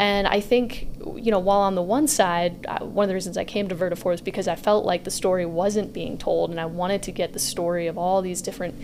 [0.00, 3.36] And I think, you know, while on the one side, uh, one of the reasons
[3.36, 6.58] I came to Vertafore is because I felt like the story wasn't being told, and
[6.58, 8.74] I wanted to get the story of all these different,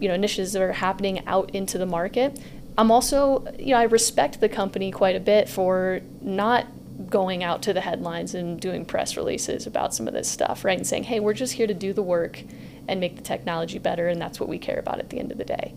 [0.00, 2.38] you know, initiatives that are happening out into the market.
[2.76, 6.66] I'm also, you know, I respect the company quite a bit for not
[7.08, 10.76] going out to the headlines and doing press releases about some of this stuff, right?
[10.76, 12.42] And saying, hey, we're just here to do the work
[12.86, 15.38] and make the technology better, and that's what we care about at the end of
[15.38, 15.72] the day.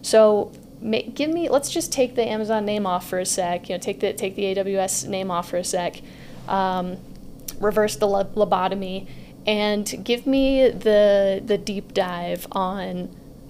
[0.00, 0.52] So
[1.14, 3.68] give me let's just take the Amazon name off for a sec.
[3.68, 6.00] You know, take the take the AWS name off for a sec.
[6.46, 6.96] Um,
[7.60, 9.08] reverse the lobotomy
[9.46, 13.06] and give me the the deep dive on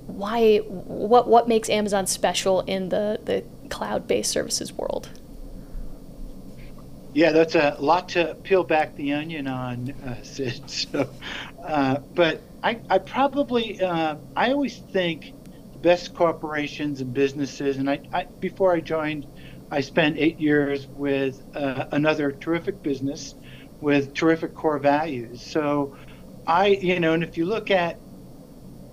[0.06, 5.10] why what what makes Amazon special in the the cloud-based services world.
[7.14, 10.62] Yeah, that's a lot to peel back the onion on, uh, Sid.
[10.70, 11.10] So,
[11.64, 15.32] uh, but I, I probably uh, I always think
[15.82, 17.76] best corporations and businesses.
[17.76, 19.26] And I, I before I joined,
[19.70, 23.34] I spent eight years with uh, another terrific business
[23.80, 25.42] with terrific core values.
[25.42, 25.96] So
[26.46, 28.00] I, you know, and if you look at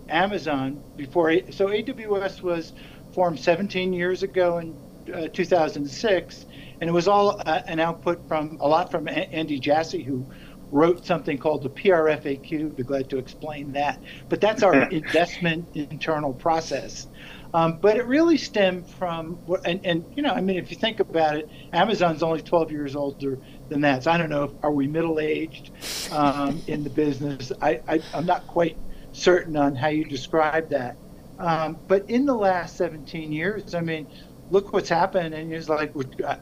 [0.09, 2.73] Amazon before, so AWS was
[3.13, 4.75] formed 17 years ago in
[5.13, 6.45] uh, 2006,
[6.81, 10.27] and it was all uh, an output from a lot from Andy Jassy, who
[10.71, 12.75] wrote something called the PRFAQ.
[12.75, 13.99] Be glad to explain that.
[14.29, 17.07] But that's our investment internal process.
[17.53, 20.99] Um, but it really stemmed from, and, and you know, I mean, if you think
[20.99, 24.03] about it, Amazon's only 12 years older than that.
[24.03, 25.71] So I don't know, are we middle aged
[26.11, 27.53] um, in the business?
[27.61, 28.77] I, I, am not quite
[29.13, 30.97] certain on how you describe that.
[31.39, 34.07] Um, but in the last 17 years, I mean,
[34.49, 35.33] look what's happened.
[35.33, 35.93] And it's like,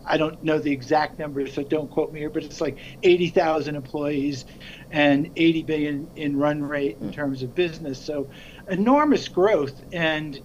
[0.05, 3.75] I don't know the exact numbers, so don't quote me here, but it's like 80,000
[3.75, 4.45] employees
[4.91, 8.05] and 80 billion in run rate in terms of business.
[8.05, 8.29] So
[8.67, 9.81] enormous growth.
[9.91, 10.39] And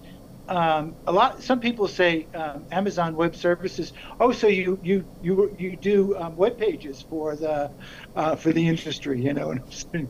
[0.47, 1.43] um, a lot.
[1.43, 3.93] Some people say um, Amazon Web Services.
[4.19, 7.71] Oh, so you you you you do um, web pages for the
[8.15, 9.51] uh, for the industry, you know?
[9.93, 10.09] And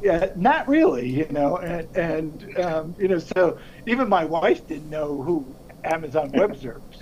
[0.00, 1.56] yeah, not really, you know.
[1.58, 6.56] And and um, you know, so even my wife didn't know who Amazon Web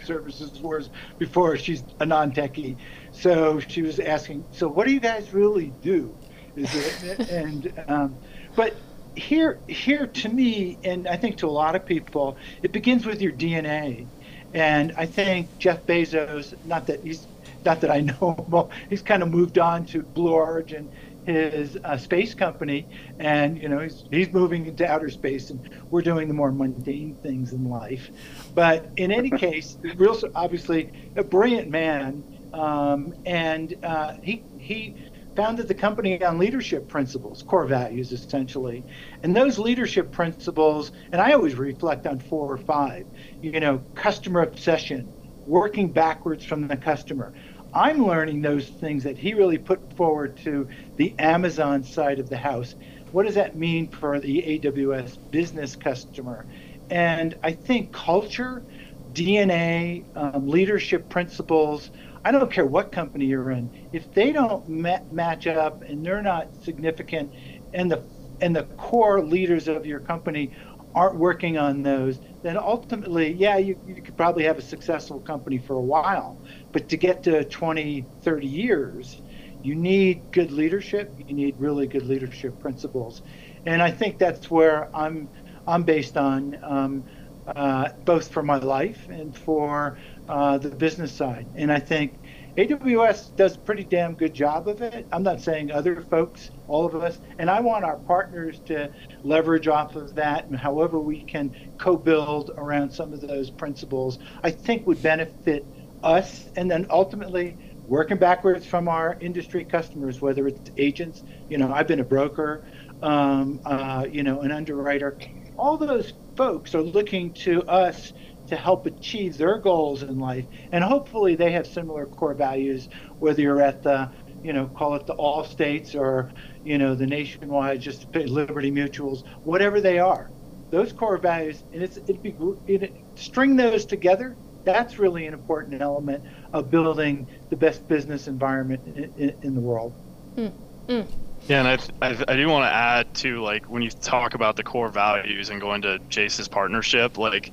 [0.05, 1.57] Services was before.
[1.57, 2.77] She's a non-techie,
[3.12, 4.45] so she was asking.
[4.53, 6.15] So what do you guys really do?
[6.57, 8.17] Is it and um,
[8.55, 8.75] but
[9.15, 13.21] here here to me and I think to a lot of people it begins with
[13.21, 14.07] your DNA
[14.55, 17.27] and I think Jeff Bezos not that he's
[17.65, 20.91] not that I know him well, he's kind of moved on to Blue Origin
[21.27, 22.87] his uh, space company
[23.19, 27.17] and you know he's he's moving into outer space and we're doing the more mundane
[27.17, 28.11] things in life
[28.55, 34.97] but in any case real obviously a brilliant man um, and uh, he he
[35.37, 38.85] founded the company on leadership principles, core values essentially.
[39.23, 43.07] And those leadership principles, and I always reflect on four or five,
[43.43, 45.07] you know, customer obsession,
[45.47, 47.35] working backwards from the customer.
[47.72, 52.37] I'm learning those things that he really put forward to the Amazon side of the
[52.38, 52.74] house.
[53.11, 56.46] What does that mean for the AWS business customer?
[56.90, 58.64] And I think culture,
[59.12, 61.90] DNA, um, leadership principles,
[62.24, 63.72] I don't care what company you're in.
[63.92, 67.33] If they don't ma- match up and they're not significant,
[67.72, 68.07] and the
[68.40, 70.52] and the core leaders of your company
[70.94, 75.59] aren't working on those, then ultimately, yeah, you, you could probably have a successful company
[75.59, 76.40] for a while.
[76.77, 79.23] But to get to 20, 30 years,
[79.62, 81.11] you need good leadership.
[81.17, 83.23] You need really good leadership principles.
[83.65, 85.27] And I think that's where I'm
[85.67, 87.05] I'm based on um,
[87.47, 89.97] uh, both for my life and for
[90.29, 91.47] uh, the business side.
[91.55, 92.19] And I think
[92.59, 95.07] AWS does a pretty damn good job of it.
[95.12, 98.91] I'm not saying other folks, all of us, and I want our partners to
[99.23, 104.51] leverage off of that and however we can co-build around some of those principles, I
[104.51, 105.65] think would benefit
[106.02, 107.56] us and then ultimately
[107.87, 112.64] working backwards from our industry customers, whether it's agents, you know, I've been a broker,
[113.02, 115.16] um, uh, you know, an underwriter,
[115.56, 118.12] all those folks are looking to us
[118.48, 120.46] to help achieve their goals in life.
[120.72, 124.11] And hopefully they have similar core values, whether you're at the,
[124.42, 126.30] you know, call it the Allstates or,
[126.64, 130.30] you know, the nationwide, just Liberty Mutuals, whatever they are.
[130.70, 134.37] Those core values, and it's it'd be it, string those together.
[134.66, 139.61] That's really an important element of building the best business environment in, in, in the
[139.61, 139.92] world.
[140.37, 140.52] Mm.
[140.88, 141.07] Mm.
[141.46, 141.68] Yeah, and
[142.02, 144.88] I, I, I do want to add to like when you talk about the core
[144.88, 147.52] values and going to Jace's partnership, like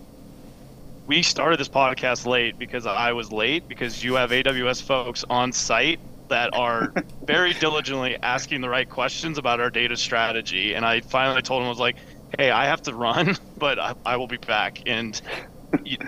[1.06, 5.52] we started this podcast late because I was late because you have AWS folks on
[5.52, 6.00] site
[6.30, 10.74] that are very diligently asking the right questions about our data strategy.
[10.74, 11.98] And I finally told him, I was like,
[12.40, 15.22] "Hey, I have to run, but I, I will be back." And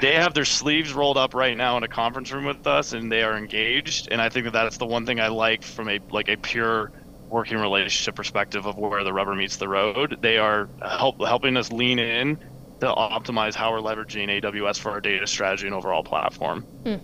[0.02, 3.12] they have their sleeves rolled up right now in a conference room with us, and
[3.12, 4.10] they are engaged.
[4.12, 6.92] And I think that that's the one thing I like from a like a pure
[7.30, 10.18] working relationship perspective of where the rubber meets the road.
[10.22, 12.38] They are help, helping us lean in
[12.80, 16.62] to optimize how we're leveraging AWS for our data strategy and overall platform.
[16.84, 16.96] Hmm.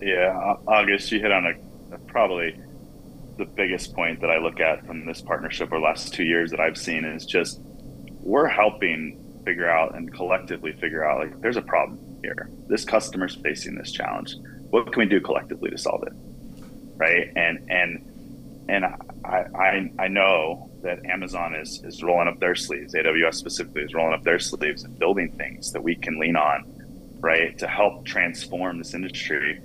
[0.00, 2.58] Yeah, August, you hit on a, a, probably
[3.38, 6.50] the biggest point that I look at from this partnership over the last two years
[6.50, 7.60] that I've seen is just
[8.20, 12.50] we're helping figure out and collectively figure out like there's a problem here.
[12.68, 14.34] This customer's facing this challenge.
[14.70, 16.12] What can we do collectively to solve it?
[16.96, 17.30] Right.
[17.36, 18.12] And and
[18.68, 23.82] and I, I, I know that Amazon is, is rolling up their sleeves, AWS specifically
[23.82, 26.64] is rolling up their sleeves and building things that we can lean on,
[27.20, 29.60] right, to help transform this industry,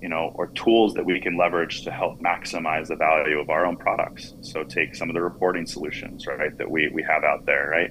[0.00, 3.66] you know, or tools that we can leverage to help maximize the value of our
[3.66, 4.34] own products.
[4.42, 7.90] So take some of the reporting solutions, right, that we, we have out there, right?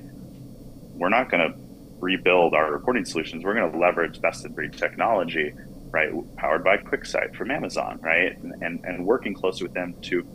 [0.93, 1.59] We're not going to
[1.99, 3.43] rebuild our reporting solutions.
[3.43, 5.53] We're going to leverage best in breed technology,
[5.91, 10.25] right, powered by QuickSight from Amazon, right, and, and, and working closely with them to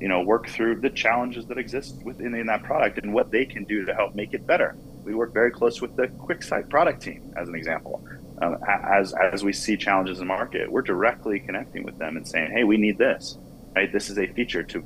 [0.00, 3.44] you know work through the challenges that exist within in that product and what they
[3.44, 4.76] can do to help make it better.
[5.02, 8.06] We work very close with the QuickSight product team as an example.
[8.40, 12.24] Um, as as we see challenges in the market we're directly connecting with them and
[12.28, 13.36] saying hey we need this
[13.78, 13.92] right?
[13.92, 14.84] This is a feature to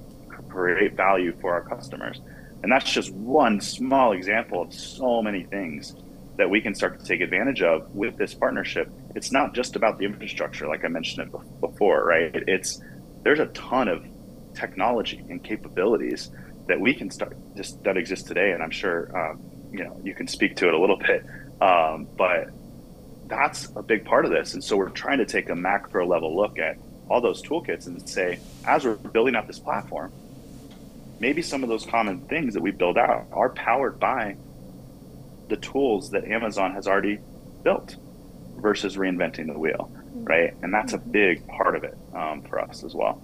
[0.48, 2.20] create value for our customers
[2.62, 5.94] and that's just one small example of so many things
[6.37, 9.98] that we can start to take advantage of with this partnership it's not just about
[9.98, 12.81] the infrastructure like i mentioned it before right it's
[13.22, 14.05] there's a ton of
[14.55, 16.31] technology and capabilities
[16.68, 18.53] that we can start just that exist today.
[18.53, 21.25] And I'm sure um, you know you can speak to it a little bit,
[21.61, 22.51] um, but
[23.27, 24.55] that's a big part of this.
[24.55, 26.77] And so we're trying to take a macro level look at
[27.09, 30.12] all those toolkits and say, as we're building out this platform,
[31.22, 34.37] maybe some of those common things that we build out are powered by
[35.48, 37.20] the tools that Amazon has already
[37.62, 37.96] built
[38.56, 40.24] versus reinventing the wheel, mm-hmm.
[40.24, 40.54] right?
[40.62, 43.22] And that's a big part of it um, for us as well.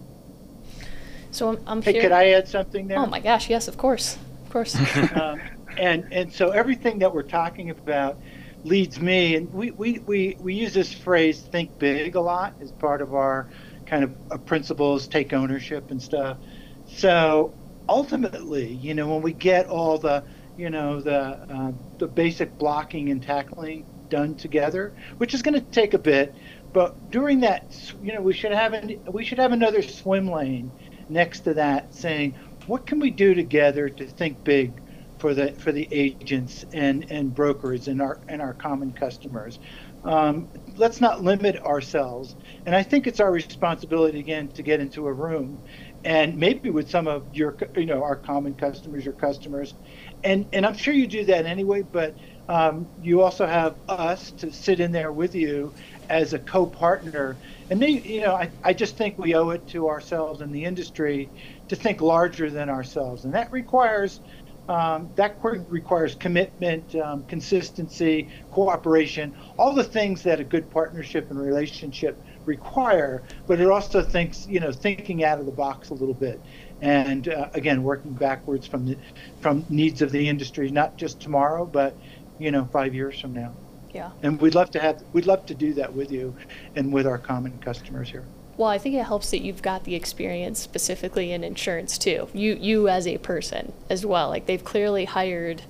[1.32, 2.02] So I'm, I'm hey, here.
[2.02, 2.98] could I add something there?
[2.98, 4.76] Oh my gosh, yes, of course, of course.
[5.14, 5.40] um,
[5.76, 8.16] and and so everything that we're talking about
[8.62, 12.70] leads me, and we, we, we, we use this phrase "think big" a lot as
[12.70, 13.48] part of our
[13.86, 16.38] kind of uh, principles, take ownership and stuff.
[16.86, 17.52] So
[17.88, 20.24] ultimately, you know, when we get all the
[20.56, 21.16] you know the
[21.48, 26.36] uh, the basic blocking and tackling done together, which is going to take a bit,
[26.72, 30.72] but during that, you know, we should have an, we should have another swim lane
[31.08, 34.82] next to that, saying what can we do together to think big
[35.18, 39.58] for the for the agents and and brokers and our and our common customers.
[40.04, 42.36] Um, let's not limit ourselves.
[42.66, 45.60] And I think it's our responsibility again to get into a room,
[46.04, 49.74] and maybe with some of your you know our common customers, your customers,
[50.22, 51.82] and and I'm sure you do that anyway.
[51.82, 52.16] But
[52.48, 55.74] um, you also have us to sit in there with you
[56.08, 57.40] as a co-partner.
[57.68, 60.64] And they, you know, I, I just think we owe it to ourselves and the
[60.64, 61.32] industry
[61.68, 64.20] to think larger than ourselves, and that requires
[64.68, 71.40] um, that requires commitment, um, consistency, cooperation, all the things that a good partnership and
[71.40, 73.22] relationship require.
[73.46, 76.40] But it also thinks, you know, thinking out of the box a little bit,
[76.80, 78.96] and uh, again, working backwards from the
[79.40, 81.94] from needs of the industry, not just tomorrow, but
[82.40, 83.52] you know, five years from now.
[83.94, 84.10] Yeah.
[84.22, 86.34] And we'd love to have we'd love to do that with you,
[86.74, 88.24] and with our common customers here.
[88.56, 92.28] Well, I think it helps that you've got the experience specifically in insurance too.
[92.34, 94.28] You you as a person as well.
[94.28, 95.62] Like they've clearly hired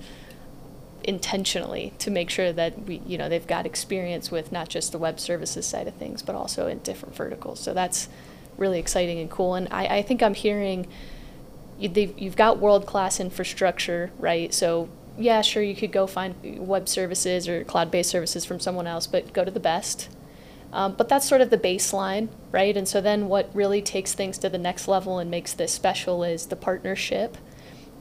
[1.03, 4.97] intentionally to make sure that we you know they've got experience with not just the
[4.97, 7.59] web services side of things but also in different verticals.
[7.59, 8.09] So that's
[8.57, 9.55] really exciting and cool.
[9.55, 10.87] And i, I think i'm hearing
[11.79, 14.53] you, you've got world-class infrastructure right?
[14.53, 19.07] So yeah sure you could go find web services or cloud-based services from someone else
[19.07, 20.09] but go to the best.
[20.71, 22.77] Um, but that's sort of the baseline, right?
[22.77, 26.23] And so then what really takes things to the next level and makes this special
[26.23, 27.37] is the partnership,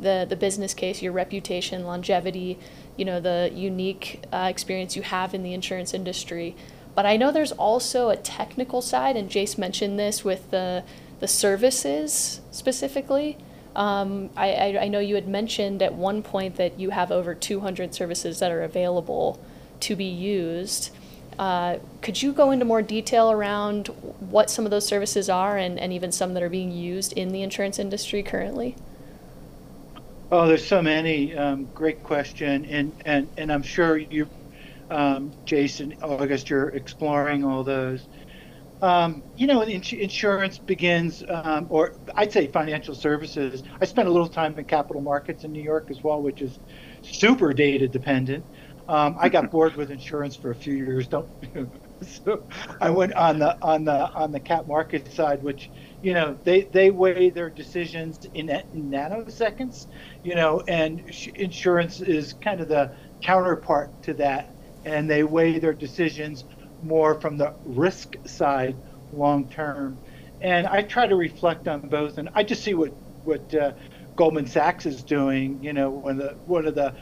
[0.00, 2.58] the the business case, your reputation, longevity,
[2.96, 6.56] you know, the unique uh, experience you have in the insurance industry.
[6.94, 10.84] But I know there's also a technical side, and Jace mentioned this with the
[11.20, 13.36] the services specifically.
[13.76, 17.34] Um, I, I, I know you had mentioned at one point that you have over
[17.34, 19.38] 200 services that are available
[19.80, 20.90] to be used.
[21.38, 23.86] Uh, could you go into more detail around
[24.18, 27.28] what some of those services are and, and even some that are being used in
[27.28, 28.74] the insurance industry currently?
[30.30, 31.34] Oh, there's so many.
[31.34, 34.28] Um, great question, and and and I'm sure you,
[34.90, 38.08] um, Jason, August, you're exploring all those.
[38.82, 43.62] Um, you know, ins- insurance begins, um, or I'd say financial services.
[43.80, 46.60] I spent a little time in capital markets in New York as well, which is
[47.02, 48.46] super data dependent.
[48.88, 51.08] Um, I got bored with insurance for a few years.
[51.08, 51.30] Don't.
[52.04, 52.44] so
[52.80, 56.68] I went on the on the on the cap market side, which you know they
[56.72, 59.86] they weigh their decisions in, in nanoseconds,
[60.28, 61.00] you know, and
[61.36, 64.50] insurance is kind of the counterpart to that,
[64.84, 66.44] and they weigh their decisions
[66.82, 68.76] more from the risk side
[69.14, 69.96] long term.
[70.42, 72.92] And I try to reflect on both, and I just see what
[73.24, 73.72] what uh,
[74.16, 75.64] Goldman Sachs is doing.
[75.64, 76.92] You know, one of the one of the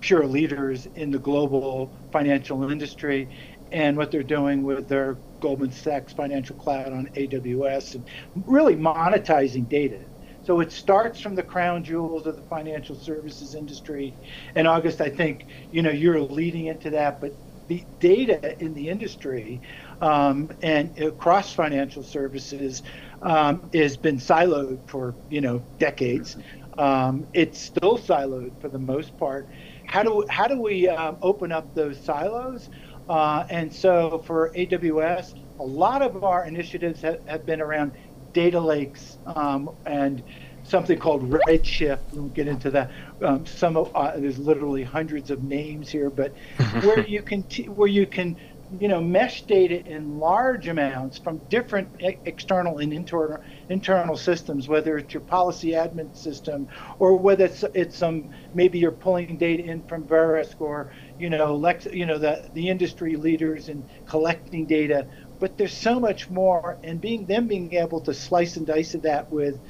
[0.00, 3.28] pure leaders in the global financial industry
[3.70, 8.04] and what they're doing with their Goldman Sachs Financial Cloud on AWS and
[8.46, 9.98] really monetizing data.
[10.44, 14.18] So it starts from the crown jewels of the financial services industry.
[14.54, 18.88] And August, I think you know you're leading into that, but the data in the
[18.88, 19.62] industry
[20.00, 22.82] um, and across financial services
[23.22, 26.36] um, has been siloed for you know decades.
[26.78, 29.48] Um, it's still siloed for the most part,
[29.86, 32.68] how do how do we um, open up those silos?
[33.08, 37.92] Uh, and so for AWS, a lot of our initiatives have, have been around
[38.32, 40.22] data lakes um, and
[40.62, 42.00] something called Redshift.
[42.12, 42.90] We'll get into that.
[43.20, 46.34] Um, some of, uh, there's literally hundreds of names here, but
[46.82, 48.36] where you can t- where you can
[48.78, 51.88] you know, mesh data in large amounts from different
[52.24, 56.66] external and internal internal systems, whether it's your policy admin system
[56.98, 61.54] or whether it's it's some maybe you're pulling data in from Verisk or you know
[61.54, 65.06] Lex, you know the the industry leaders in collecting data.
[65.42, 69.02] But there's so much more, and being them being able to slice and dice of
[69.02, 69.60] that with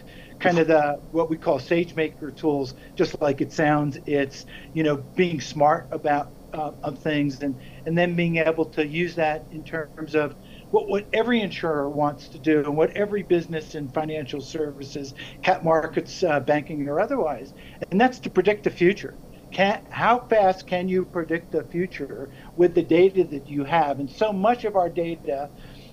[0.40, 3.98] kind of the what we call SageMaker tools, just like it sounds.
[4.06, 8.86] It's you know being smart about uh, of things and, and then being able to
[8.86, 10.36] use that in terms of
[10.70, 15.64] what, what every insurer wants to do and what every business in financial services, cap
[15.64, 17.54] markets, uh, banking, or otherwise.
[17.90, 19.18] And that's to predict the future.
[19.52, 24.00] Can how fast can you predict the future with the data that you have?
[24.00, 25.50] And so much of our data,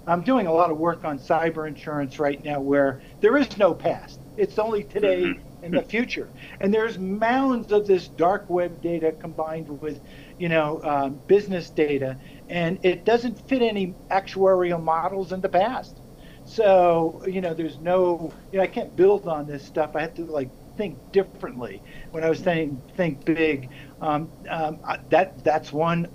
[0.07, 3.73] I'm doing a lot of work on cyber insurance right now where there is no
[3.73, 4.19] past.
[4.37, 5.63] It's only today mm-hmm.
[5.63, 6.29] and the future.
[6.61, 10.01] And there's mounds of this dark web data combined with,
[10.39, 15.99] you know, um, business data, and it doesn't fit any actuarial models in the past.
[16.45, 19.95] So, you know, there's no, you know, I can't build on this stuff.
[19.95, 20.49] I have to like
[20.79, 21.83] think differently.
[22.11, 23.69] When I was saying think big,
[23.99, 26.07] um, um, that that's one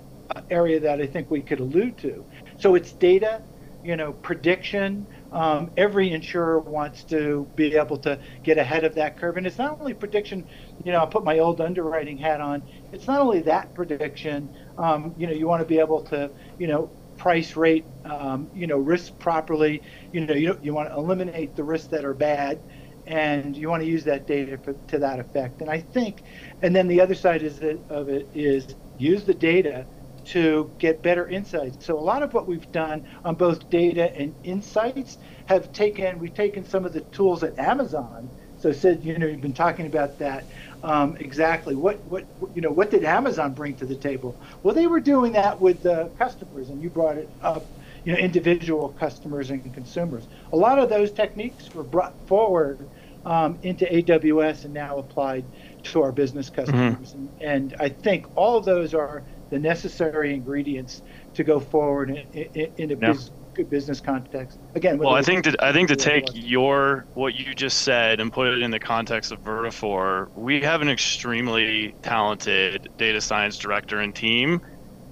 [0.49, 2.25] area that I think we could allude to.
[2.57, 3.43] So it's data,
[3.83, 5.07] you know, prediction.
[5.31, 9.59] Um, every insurer wants to be able to get ahead of that curve, and it's
[9.59, 10.47] not only prediction.
[10.83, 12.63] You know, I'll put my old underwriting hat on.
[12.91, 14.51] It's not only that prediction.
[14.77, 18.67] Um, you know, you want to be able to, you know, price rate, um, you
[18.67, 19.83] know, risk properly.
[20.11, 22.63] You know, you you want to eliminate the risks that are bad
[23.07, 25.61] and you want to use that data for, to that effect.
[25.61, 26.23] And I think,
[26.61, 29.85] and then the other side is that, of it is use the data
[30.25, 31.85] to get better insights.
[31.85, 36.33] So a lot of what we've done on both data and insights have taken we've
[36.33, 38.31] taken some of the tools at Amazon.
[38.57, 40.43] So Sid, you know, you've been talking about that
[40.83, 41.75] um, exactly.
[41.75, 44.39] What what you know, what did Amazon bring to the table?
[44.63, 47.65] Well, they were doing that with the customers, and you brought it up
[48.03, 50.27] you know, individual customers and consumers.
[50.53, 52.87] A lot of those techniques were brought forward
[53.25, 55.45] um, into AWS and now applied
[55.83, 56.61] to our business mm-hmm.
[56.61, 57.13] customers.
[57.13, 57.43] Mm-hmm.
[57.43, 61.01] And, and, I think all of those are the necessary ingredients
[61.33, 63.13] to go forward in, in, in a yeah.
[63.13, 63.31] biz,
[63.63, 64.59] business context.
[64.75, 68.31] Again, well, I think to, I think to take your what you just said and
[68.31, 73.99] put it in the context of Vertafore, we have an extremely talented data science director
[73.99, 74.61] and team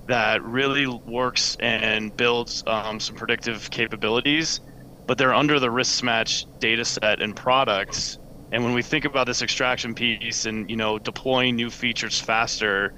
[0.07, 4.59] that really works and builds um, some predictive capabilities,
[5.07, 8.17] but they're under the RiskMatch data set and products.
[8.51, 12.93] And when we think about this extraction piece and you know deploying new features faster,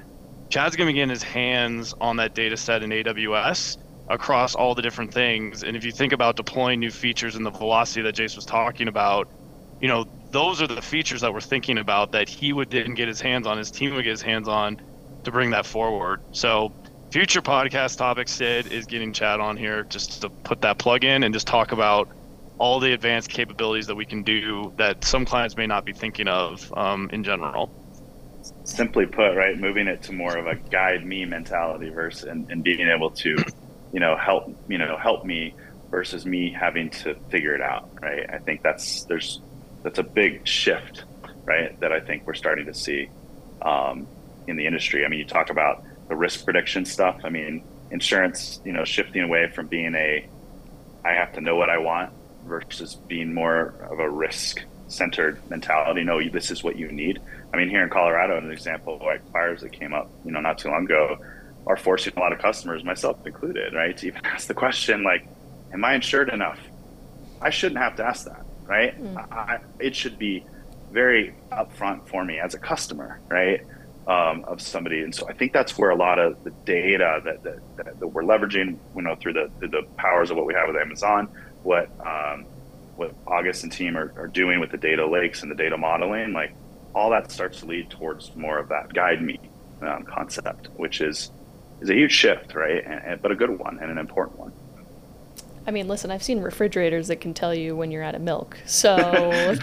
[0.50, 3.78] Chad's going to get his hands on that data set in AWS
[4.10, 5.64] across all the different things.
[5.64, 8.88] And if you think about deploying new features and the velocity that Jace was talking
[8.88, 9.28] about,
[9.80, 13.08] you know, those are the features that we're thinking about that he would then get
[13.08, 14.78] his hands on, his team would get his hands on
[15.24, 16.22] to bring that forward.
[16.32, 16.76] So
[17.16, 21.24] future podcast topic, Sid, is getting Chad on here just to put that plug in
[21.24, 22.10] and just talk about
[22.58, 26.28] all the advanced capabilities that we can do that some clients may not be thinking
[26.28, 27.72] of um, in general.
[28.66, 32.66] Simply put, right, moving it to more of a guide me mentality versus and, and
[32.66, 33.38] being able to,
[33.94, 35.54] you know, help you know help me
[35.90, 38.30] versus me having to figure it out, right?
[38.30, 39.40] I think that's there's
[39.84, 41.06] that's a big shift,
[41.46, 41.80] right?
[41.80, 43.08] That I think we're starting to see
[43.62, 44.06] um,
[44.48, 45.06] in the industry.
[45.06, 47.22] I mean, you talk about the risk prediction stuff.
[47.24, 50.28] I mean, insurance, you know, shifting away from being a
[51.04, 52.12] I have to know what I want
[52.46, 56.04] versus being more of a risk centered mentality.
[56.04, 57.22] No, this is what you need.
[57.54, 60.58] I mean, here in Colorado, an example, like fires that came up, you know, not
[60.58, 61.18] too long ago,
[61.68, 65.28] are forcing a lot of customers, myself included, right, to even ask the question like,
[65.74, 66.60] "Am I insured enough?"
[67.42, 69.00] I shouldn't have to ask that, right?
[69.02, 69.32] Mm.
[69.32, 70.46] I, it should be
[70.92, 73.62] very upfront for me as a customer, right?
[74.08, 75.02] Um, of somebody.
[75.02, 78.24] And so I think that's where a lot of the data that, that, that we're
[78.24, 81.28] leveraging, you know, through the, through the powers of what we have with Amazon,
[81.64, 82.46] what, um,
[82.96, 86.34] what August and team are, are doing with the data lakes and the data modeling,
[86.34, 86.54] like
[86.94, 89.40] all that starts to lead towards more of that guide me
[89.82, 91.32] um, concept, which is,
[91.82, 92.84] is a huge shift, right?
[92.86, 94.54] And, and, but a good one and an important one.
[95.68, 98.58] I mean, listen, I've seen refrigerators that can tell you when you're out of milk.
[98.66, 98.96] So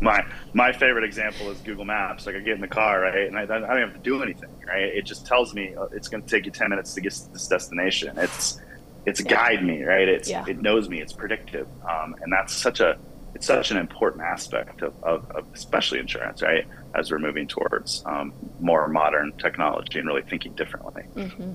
[0.00, 2.26] my my favorite example is Google Maps.
[2.26, 4.50] Like I get in the car, right, and I, I don't have to do anything,
[4.66, 4.82] right?
[4.82, 7.32] It just tells me uh, it's going to take you 10 minutes to get to
[7.32, 8.16] this destination.
[8.16, 8.60] It's
[9.06, 9.30] it's yeah.
[9.30, 10.08] guide me, right?
[10.08, 10.44] It's yeah.
[10.46, 11.00] it knows me.
[11.00, 12.96] It's predictive, um, and that's such a
[13.34, 16.66] it's such an important aspect of, of, of especially insurance, right?
[16.94, 21.04] As we're moving towards um, more modern technology and really thinking differently.
[21.14, 21.52] Mm-hmm.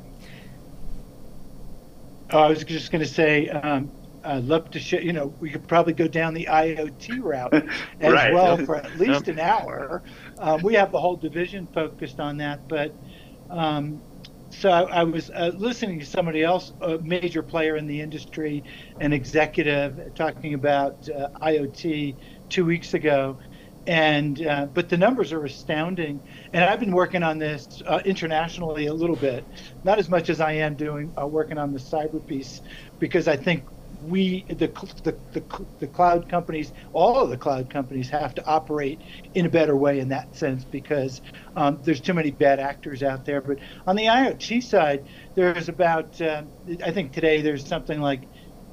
[2.31, 3.91] Oh, I was just going to say, um,
[4.23, 4.97] I'd love to show.
[4.97, 7.53] You know, we could probably go down the IoT route
[7.99, 8.33] as right.
[8.33, 10.03] well for at least an hour.
[10.39, 12.95] Um, we have the whole division focused on that, but
[13.49, 14.01] um,
[14.49, 18.63] so I, I was uh, listening to somebody else, a major player in the industry,
[18.99, 22.17] an executive, talking about uh, IoT
[22.49, 23.37] two weeks ago,
[23.87, 26.23] and uh, but the numbers are astounding.
[26.53, 29.47] And I've been working on this uh, internationally a little bit,
[29.83, 32.61] not as much as I am doing uh, working on the cyber piece,
[32.99, 33.67] because I think
[34.01, 34.67] we the,
[35.03, 39.49] the the the cloud companies, all of the cloud companies, have to operate in a
[39.49, 41.21] better way in that sense because
[41.55, 43.41] um, there's too many bad actors out there.
[43.41, 45.05] But on the IoT side,
[45.35, 46.43] there's about uh,
[46.83, 48.27] I think today there's something like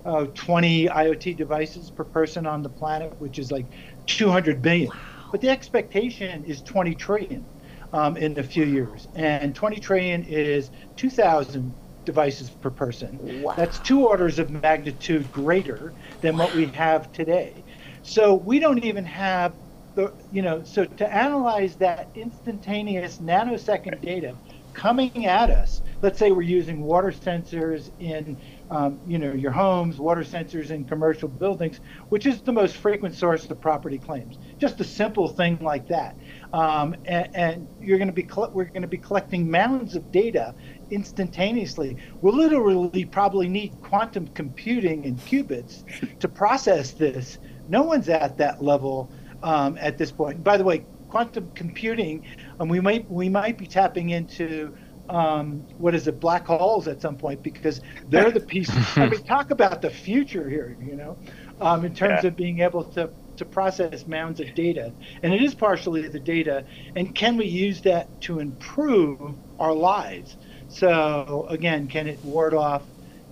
[0.04, 3.68] uh, 20 IoT devices per person on the planet, which is like
[4.07, 4.88] 200 billion.
[4.88, 4.96] Wow.
[5.32, 7.46] But the expectation is 20 trillion.
[7.92, 9.09] um, in a few years.
[9.14, 11.74] And 20 trillion is 2,000
[12.05, 13.18] devices per person.
[13.42, 13.55] Wow.
[13.57, 17.64] That's two orders of magnitude greater than what we have today.
[18.03, 19.55] So we don't even have
[19.94, 24.34] the, you know, so to analyze that instantaneous nanosecond data
[24.72, 28.38] coming at us, let's say we're using water sensors in,
[28.72, 33.14] um, you know, your homes, water sensors in commercial buildings, which is the most frequent
[33.14, 34.38] source of property claims.
[34.56, 36.16] Just a simple thing like that,
[36.54, 40.54] um, and, and, you're going to be we're going to be collecting mounds of data
[40.90, 41.98] instantaneously.
[42.22, 45.84] We'll literally probably need quantum computing and qubits
[46.20, 47.38] to process this.
[47.68, 49.12] No one's at that level
[49.42, 50.42] um, at this point.
[50.42, 52.24] By the way, quantum computing,
[52.58, 54.74] um, we might we might be tapping into
[55.12, 58.74] um, what is it, black holes at some point because they're the pieces.
[58.96, 61.18] I mean, talk about the future here, you know,
[61.60, 62.28] um, in terms yeah.
[62.28, 64.92] of being able to to process mounds of data,
[65.22, 66.64] and it is partially the data.
[66.96, 69.20] And can we use that to improve
[69.58, 70.36] our lives?
[70.68, 72.82] So again, can it ward off,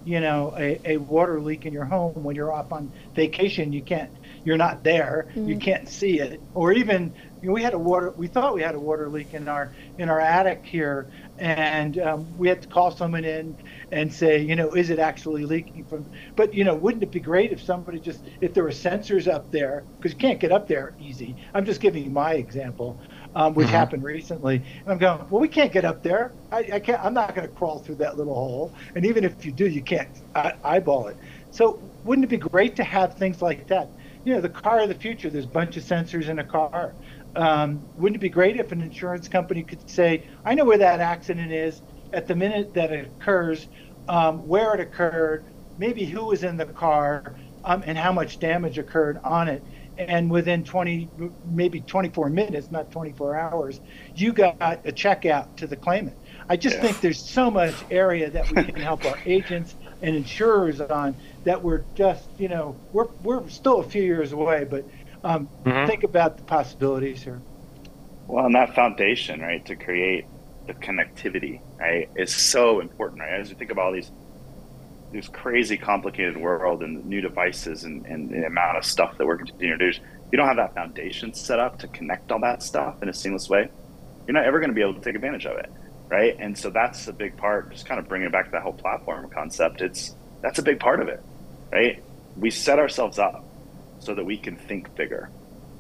[0.05, 3.72] you know, a, a water leak in your home when you're off on vacation?
[3.72, 4.11] You can't
[4.45, 5.49] you're not there, mm-hmm.
[5.49, 7.12] you can't see it, or even
[7.43, 8.11] you know, we had a water.
[8.11, 11.11] We thought we had a water leak in our in our attic here,
[11.41, 13.57] and um, we had to call someone in
[13.91, 16.05] and say, you know, is it actually leaking from?
[16.36, 19.51] But you know, wouldn't it be great if somebody just if there were sensors up
[19.51, 21.34] there because you can't get up there easy.
[21.55, 23.01] I'm just giving you my example,
[23.34, 23.76] um, which mm-hmm.
[23.76, 26.32] happened recently, and I'm going, well, we can't get up there.
[26.53, 27.03] I, I can't.
[27.03, 29.82] I'm not going to crawl through that little hole, and even if you do, you
[29.82, 31.16] can't eye- eyeball it.
[31.51, 33.88] So wouldn't it be great to have things like that?
[34.24, 35.30] You know, the car of the future.
[35.30, 36.93] There's a bunch of sensors in a car
[37.37, 41.01] um, wouldn't it be great if an insurance company could say, I know where that
[41.01, 43.68] accident is at the minute that it occurs,
[44.09, 45.45] um, where it occurred,
[45.78, 49.62] maybe who was in the car, um, and how much damage occurred on it.
[49.99, 51.11] And within 20,
[51.51, 53.81] maybe 24 minutes, not 24 hours,
[54.14, 56.16] you got a check out to the claimant.
[56.49, 56.83] I just yeah.
[56.83, 61.14] think there's so much area that we can help our agents and insurers on
[61.45, 64.85] that we're just, you know, we're, we're still a few years away, but
[65.25, 65.87] um, mm-hmm.
[65.87, 67.41] Think about the possibilities here.
[68.27, 70.25] Well, and that foundation, right, to create
[70.66, 73.41] the connectivity, right, is so important, right?
[73.41, 74.11] As you think about all these
[75.12, 79.37] this crazy complicated world and new devices and, and the amount of stuff that we're
[79.37, 79.99] continuing to do,
[80.31, 83.49] you don't have that foundation set up to connect all that stuff in a seamless
[83.49, 83.68] way,
[84.27, 85.71] you're not ever going to be able to take advantage of it,
[86.09, 86.37] right?
[86.39, 87.73] And so that's a big part.
[87.73, 89.83] Just kind of bringing it back to that whole platform concept.
[89.83, 91.21] It's that's a big part of it,
[91.73, 92.01] right?
[92.37, 93.45] We set ourselves up
[94.01, 95.30] so that we can think bigger,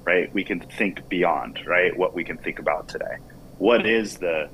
[0.04, 0.32] right?
[0.32, 1.96] We can think beyond, right?
[1.96, 3.16] What we can think about today.
[3.58, 4.48] What is the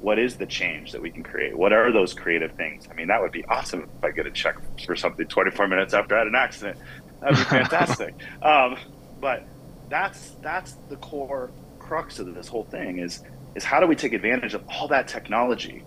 [0.00, 1.56] what is the change that we can create?
[1.56, 2.86] What are those creative things?
[2.90, 5.94] I mean, that would be awesome if I get a check for something 24 minutes
[5.94, 6.78] after I had an accident.
[7.20, 8.14] That would be fantastic.
[8.42, 8.76] um,
[9.20, 9.44] but
[9.88, 13.22] that's that's the core crux of this whole thing is
[13.54, 15.82] is how do we take advantage of all that technology,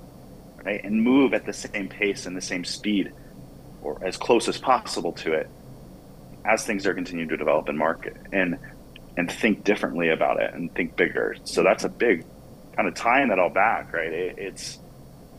[0.64, 3.12] right, and move at the same pace and the same speed,
[3.84, 5.50] or as close as possible to it,
[6.50, 8.58] as things are continuing to develop and market and
[9.18, 11.36] and think differently about it and think bigger.
[11.44, 12.26] So that's a big
[12.76, 14.12] kind of tying that all back, right?
[14.12, 14.80] It, it's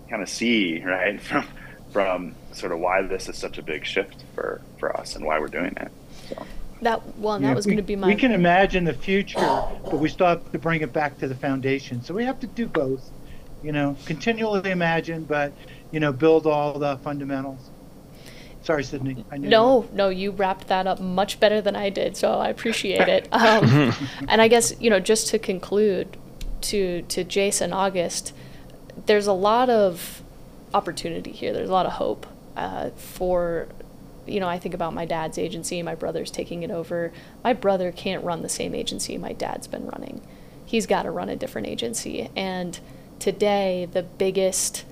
[0.09, 1.47] kind of see right from
[1.91, 5.39] from sort of why this is such a big shift for for us and why
[5.39, 5.91] we're doing it.
[6.29, 6.47] So.
[6.83, 8.07] That well, that was going to be my.
[8.07, 11.35] We can imagine the future, but we still have to bring it back to the
[11.35, 12.03] foundation.
[12.03, 13.11] So we have to do both.
[13.63, 15.53] You know, continually imagine, but
[15.91, 17.70] you know, build all the fundamentals.
[18.63, 19.25] Sorry, Sydney.
[19.39, 19.95] no, that.
[19.95, 23.29] no, you wrapped that up much better than I did, so I appreciate it.
[23.41, 23.95] Um,
[24.29, 26.17] and I guess you know, just to conclude,
[26.63, 28.35] to to Jason August,
[29.07, 30.23] there's a lot of
[30.75, 31.53] opportunity here.
[31.53, 33.69] There's a lot of hope uh, for.
[34.27, 35.83] You know, I think about my dad's agency.
[35.83, 37.13] My brother's taking it over.
[37.43, 40.21] My brother can't run the same agency my dad's been running.
[40.65, 42.31] He's got to run a different agency.
[42.37, 42.79] And
[43.19, 44.85] today, the biggest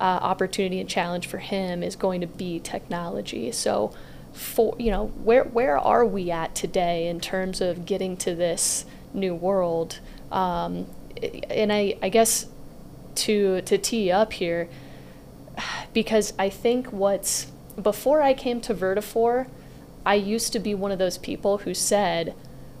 [0.00, 3.52] uh, opportunity and challenge for him is going to be technology.
[3.52, 3.92] So,
[4.32, 8.84] for you know, where where are we at today in terms of getting to this
[9.12, 10.00] new world?
[10.32, 10.86] Um,
[11.48, 12.46] and I, I guess
[13.16, 14.68] to to tee up here,
[15.92, 17.46] because I think what's
[17.80, 19.48] before I came to Vertafore,
[20.04, 22.34] I used to be one of those people who said,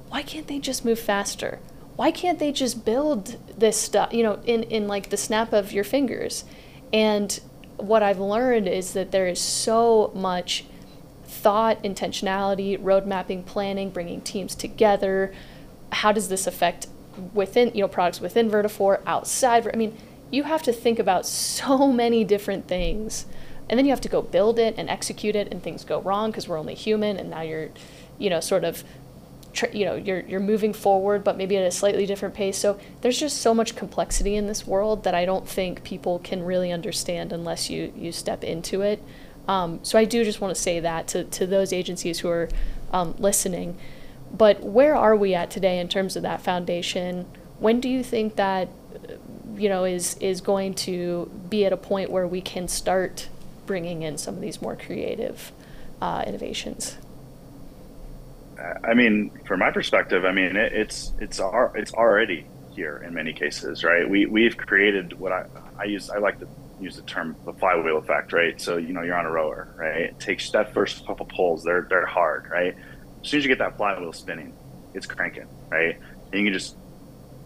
[0.08, 1.60] "Why can't they just move faster?
[1.94, 4.12] Why can't they just build this stuff?
[4.12, 6.44] You know, in in like the snap of your fingers."
[6.94, 7.40] And
[7.76, 10.64] what I've learned is that there is so much
[11.24, 15.34] thought, intentionality, road mapping, planning, bringing teams together.
[15.90, 16.86] How does this affect
[17.34, 19.68] within, you know, products within Vertafore, outside?
[19.74, 19.96] I mean,
[20.30, 23.26] you have to think about so many different things.
[23.68, 26.30] And then you have to go build it and execute it, and things go wrong
[26.30, 27.16] because we're only human.
[27.16, 27.70] And now you're,
[28.18, 28.84] you know, sort of
[29.72, 32.58] you know you're you're moving forward but maybe at a slightly different pace.
[32.58, 36.42] So there's just so much complexity in this world that i don't think people can
[36.42, 39.02] really understand unless you you step into it.
[39.46, 42.48] Um, so i do just want to say that to, to those agencies who are
[42.92, 43.76] um, listening.
[44.32, 47.26] But where are we at today in terms of that foundation?
[47.60, 48.68] When do you think that
[49.56, 53.28] you know is is going to be at a point where we can start
[53.66, 55.52] bringing in some of these more creative
[56.00, 56.98] uh, innovations
[58.84, 63.14] I mean, from my perspective, I mean, it, it's it's our, it's already here in
[63.14, 64.08] many cases, right?
[64.08, 65.46] We we've created what I
[65.78, 66.48] I use I like to
[66.80, 68.60] use the term the flywheel effect, right?
[68.60, 70.02] So you know you're on a rower, right?
[70.02, 72.74] It takes that first couple pulls, they're they're hard, right?
[73.22, 74.54] As soon as you get that flywheel spinning,
[74.92, 75.98] it's cranking, right?
[76.32, 76.76] And you just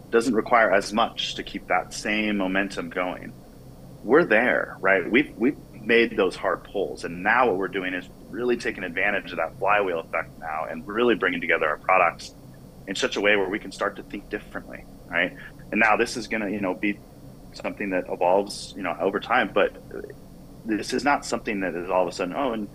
[0.09, 3.33] doesn't require as much to keep that same momentum going.
[4.03, 5.09] We're there, right?
[5.09, 9.31] We've we've made those hard pulls, and now what we're doing is really taking advantage
[9.31, 12.35] of that flywheel effect now and really bringing together our products
[12.87, 15.35] in such a way where we can start to think differently, right?
[15.71, 16.99] And now this is going to, you know, be
[17.53, 19.51] something that evolves, you know, over time.
[19.53, 19.73] But
[20.65, 22.67] this is not something that is all of a sudden, oh, and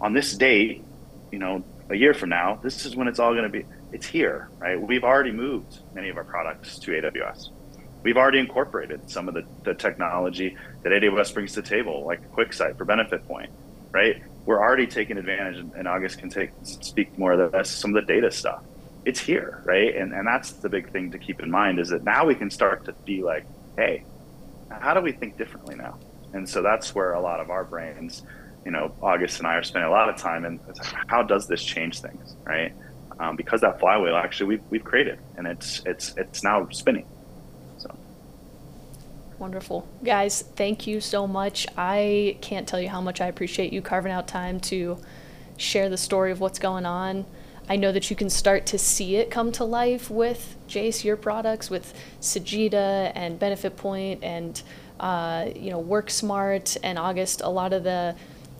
[0.00, 0.84] on this date,
[1.32, 3.64] you know, a year from now, this is when it's all going to be.
[3.92, 4.80] It's here, right?
[4.80, 7.50] We've already moved many of our products to AWS.
[8.02, 12.32] We've already incorporated some of the, the technology that AWS brings to the table, like
[12.32, 13.48] QuickSight for BenefitPoint,
[13.92, 14.22] right?
[14.46, 18.12] We're already taking advantage, and August can take speak more of this, some of the
[18.12, 18.62] data stuff.
[19.04, 19.94] It's here, right?
[19.94, 22.50] And and that's the big thing to keep in mind is that now we can
[22.50, 23.44] start to be like,
[23.76, 24.04] hey,
[24.70, 25.98] how do we think differently now?
[26.32, 28.22] And so that's where a lot of our brains,
[28.64, 30.60] you know, August and I are spending a lot of time in
[31.06, 32.72] how does this change things, right?
[33.20, 37.06] Um, because that flywheel actually we've, we've created and it's it's it's now spinning.
[39.38, 39.86] Wonderful.
[40.02, 41.66] Guys, thank you so much.
[41.76, 44.98] I can't tell you how much I appreciate you carving out time to
[45.56, 47.26] share the story of what's going on.
[47.68, 51.16] I know that you can start to see it come to life with Jace, your
[51.16, 54.60] products, with Sagitta and BenefitPoint and
[55.00, 57.40] uh, you know WorkSmart and August.
[57.40, 58.14] A lot of the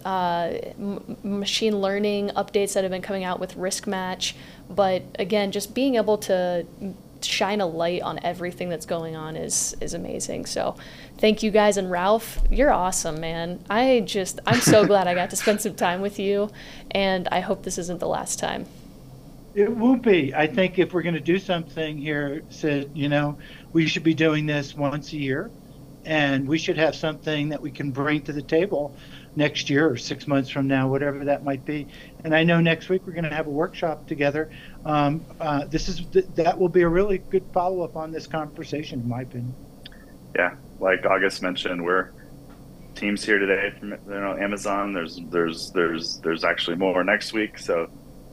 [0.05, 4.35] uh, m- machine learning updates that have been coming out with RiskMatch.
[4.69, 6.67] But again, just being able to
[7.25, 10.47] shine a light on everything that's going on is is amazing.
[10.47, 10.77] So,
[11.19, 13.65] thank you guys and Ralph, you're awesome, man.
[13.69, 16.51] I just I'm so glad I got to spend some time with you,
[16.91, 18.67] and I hope this isn't the last time.
[19.55, 20.35] It won't be.
[20.35, 23.39] I think if we're going to do something here, Sid, you know,
[23.73, 25.51] we should be doing this once a year,
[26.05, 28.95] and we should have something that we can bring to the table
[29.37, 31.89] next year or six months from now, whatever that might be.
[32.23, 34.51] And I know next week we're going to have a workshop together.
[34.85, 38.27] Um, uh, this is th- that will be a really good follow up on this
[38.27, 39.55] conversation, in my opinion.
[40.37, 42.13] Yeah, like August mentioned, we're
[42.95, 44.93] teams here today from you know Amazon.
[44.93, 47.89] There's there's there's there's actually more next week, so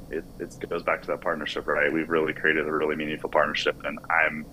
[0.10, 1.92] it, it goes back to that partnership, right?
[1.92, 4.46] We've really created a really meaningful partnership, and I'm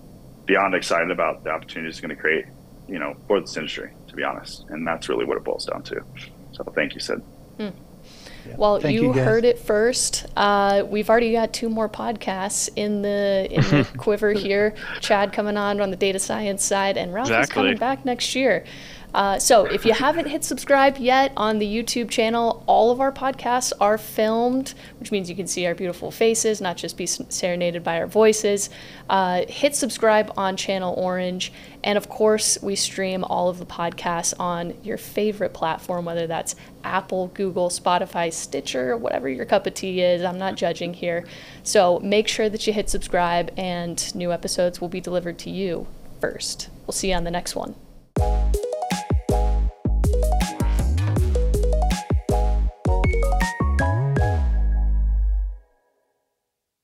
[0.45, 2.45] beyond excited about the opportunity it's going to create,
[2.89, 3.91] you know, for this industry.
[4.07, 6.03] To be honest, and that's really what it boils down to.
[6.51, 7.21] So thank you, Sid.
[7.57, 7.69] Hmm.
[8.47, 8.55] Yeah.
[8.57, 10.25] Well, Thank you, you heard it first.
[10.35, 14.73] Uh, we've already got two more podcasts in the in the quiver here.
[15.01, 17.43] Chad coming on on the data science side, and Ralph exactly.
[17.43, 18.63] is coming back next year.
[19.13, 23.11] Uh, so if you haven't hit subscribe yet on the YouTube channel, all of our
[23.11, 27.83] podcasts are filmed, which means you can see our beautiful faces, not just be serenaded
[27.83, 28.69] by our voices.
[29.09, 31.51] Uh, hit subscribe on Channel Orange.
[31.83, 36.55] And of course, we stream all of the podcasts on your favorite platform, whether that's
[36.83, 40.23] Apple, Google, Spotify, Stitcher, whatever your cup of tea is.
[40.23, 41.25] I'm not judging here.
[41.63, 45.87] So make sure that you hit subscribe, and new episodes will be delivered to you
[46.19, 46.69] first.
[46.85, 47.75] We'll see you on the next one.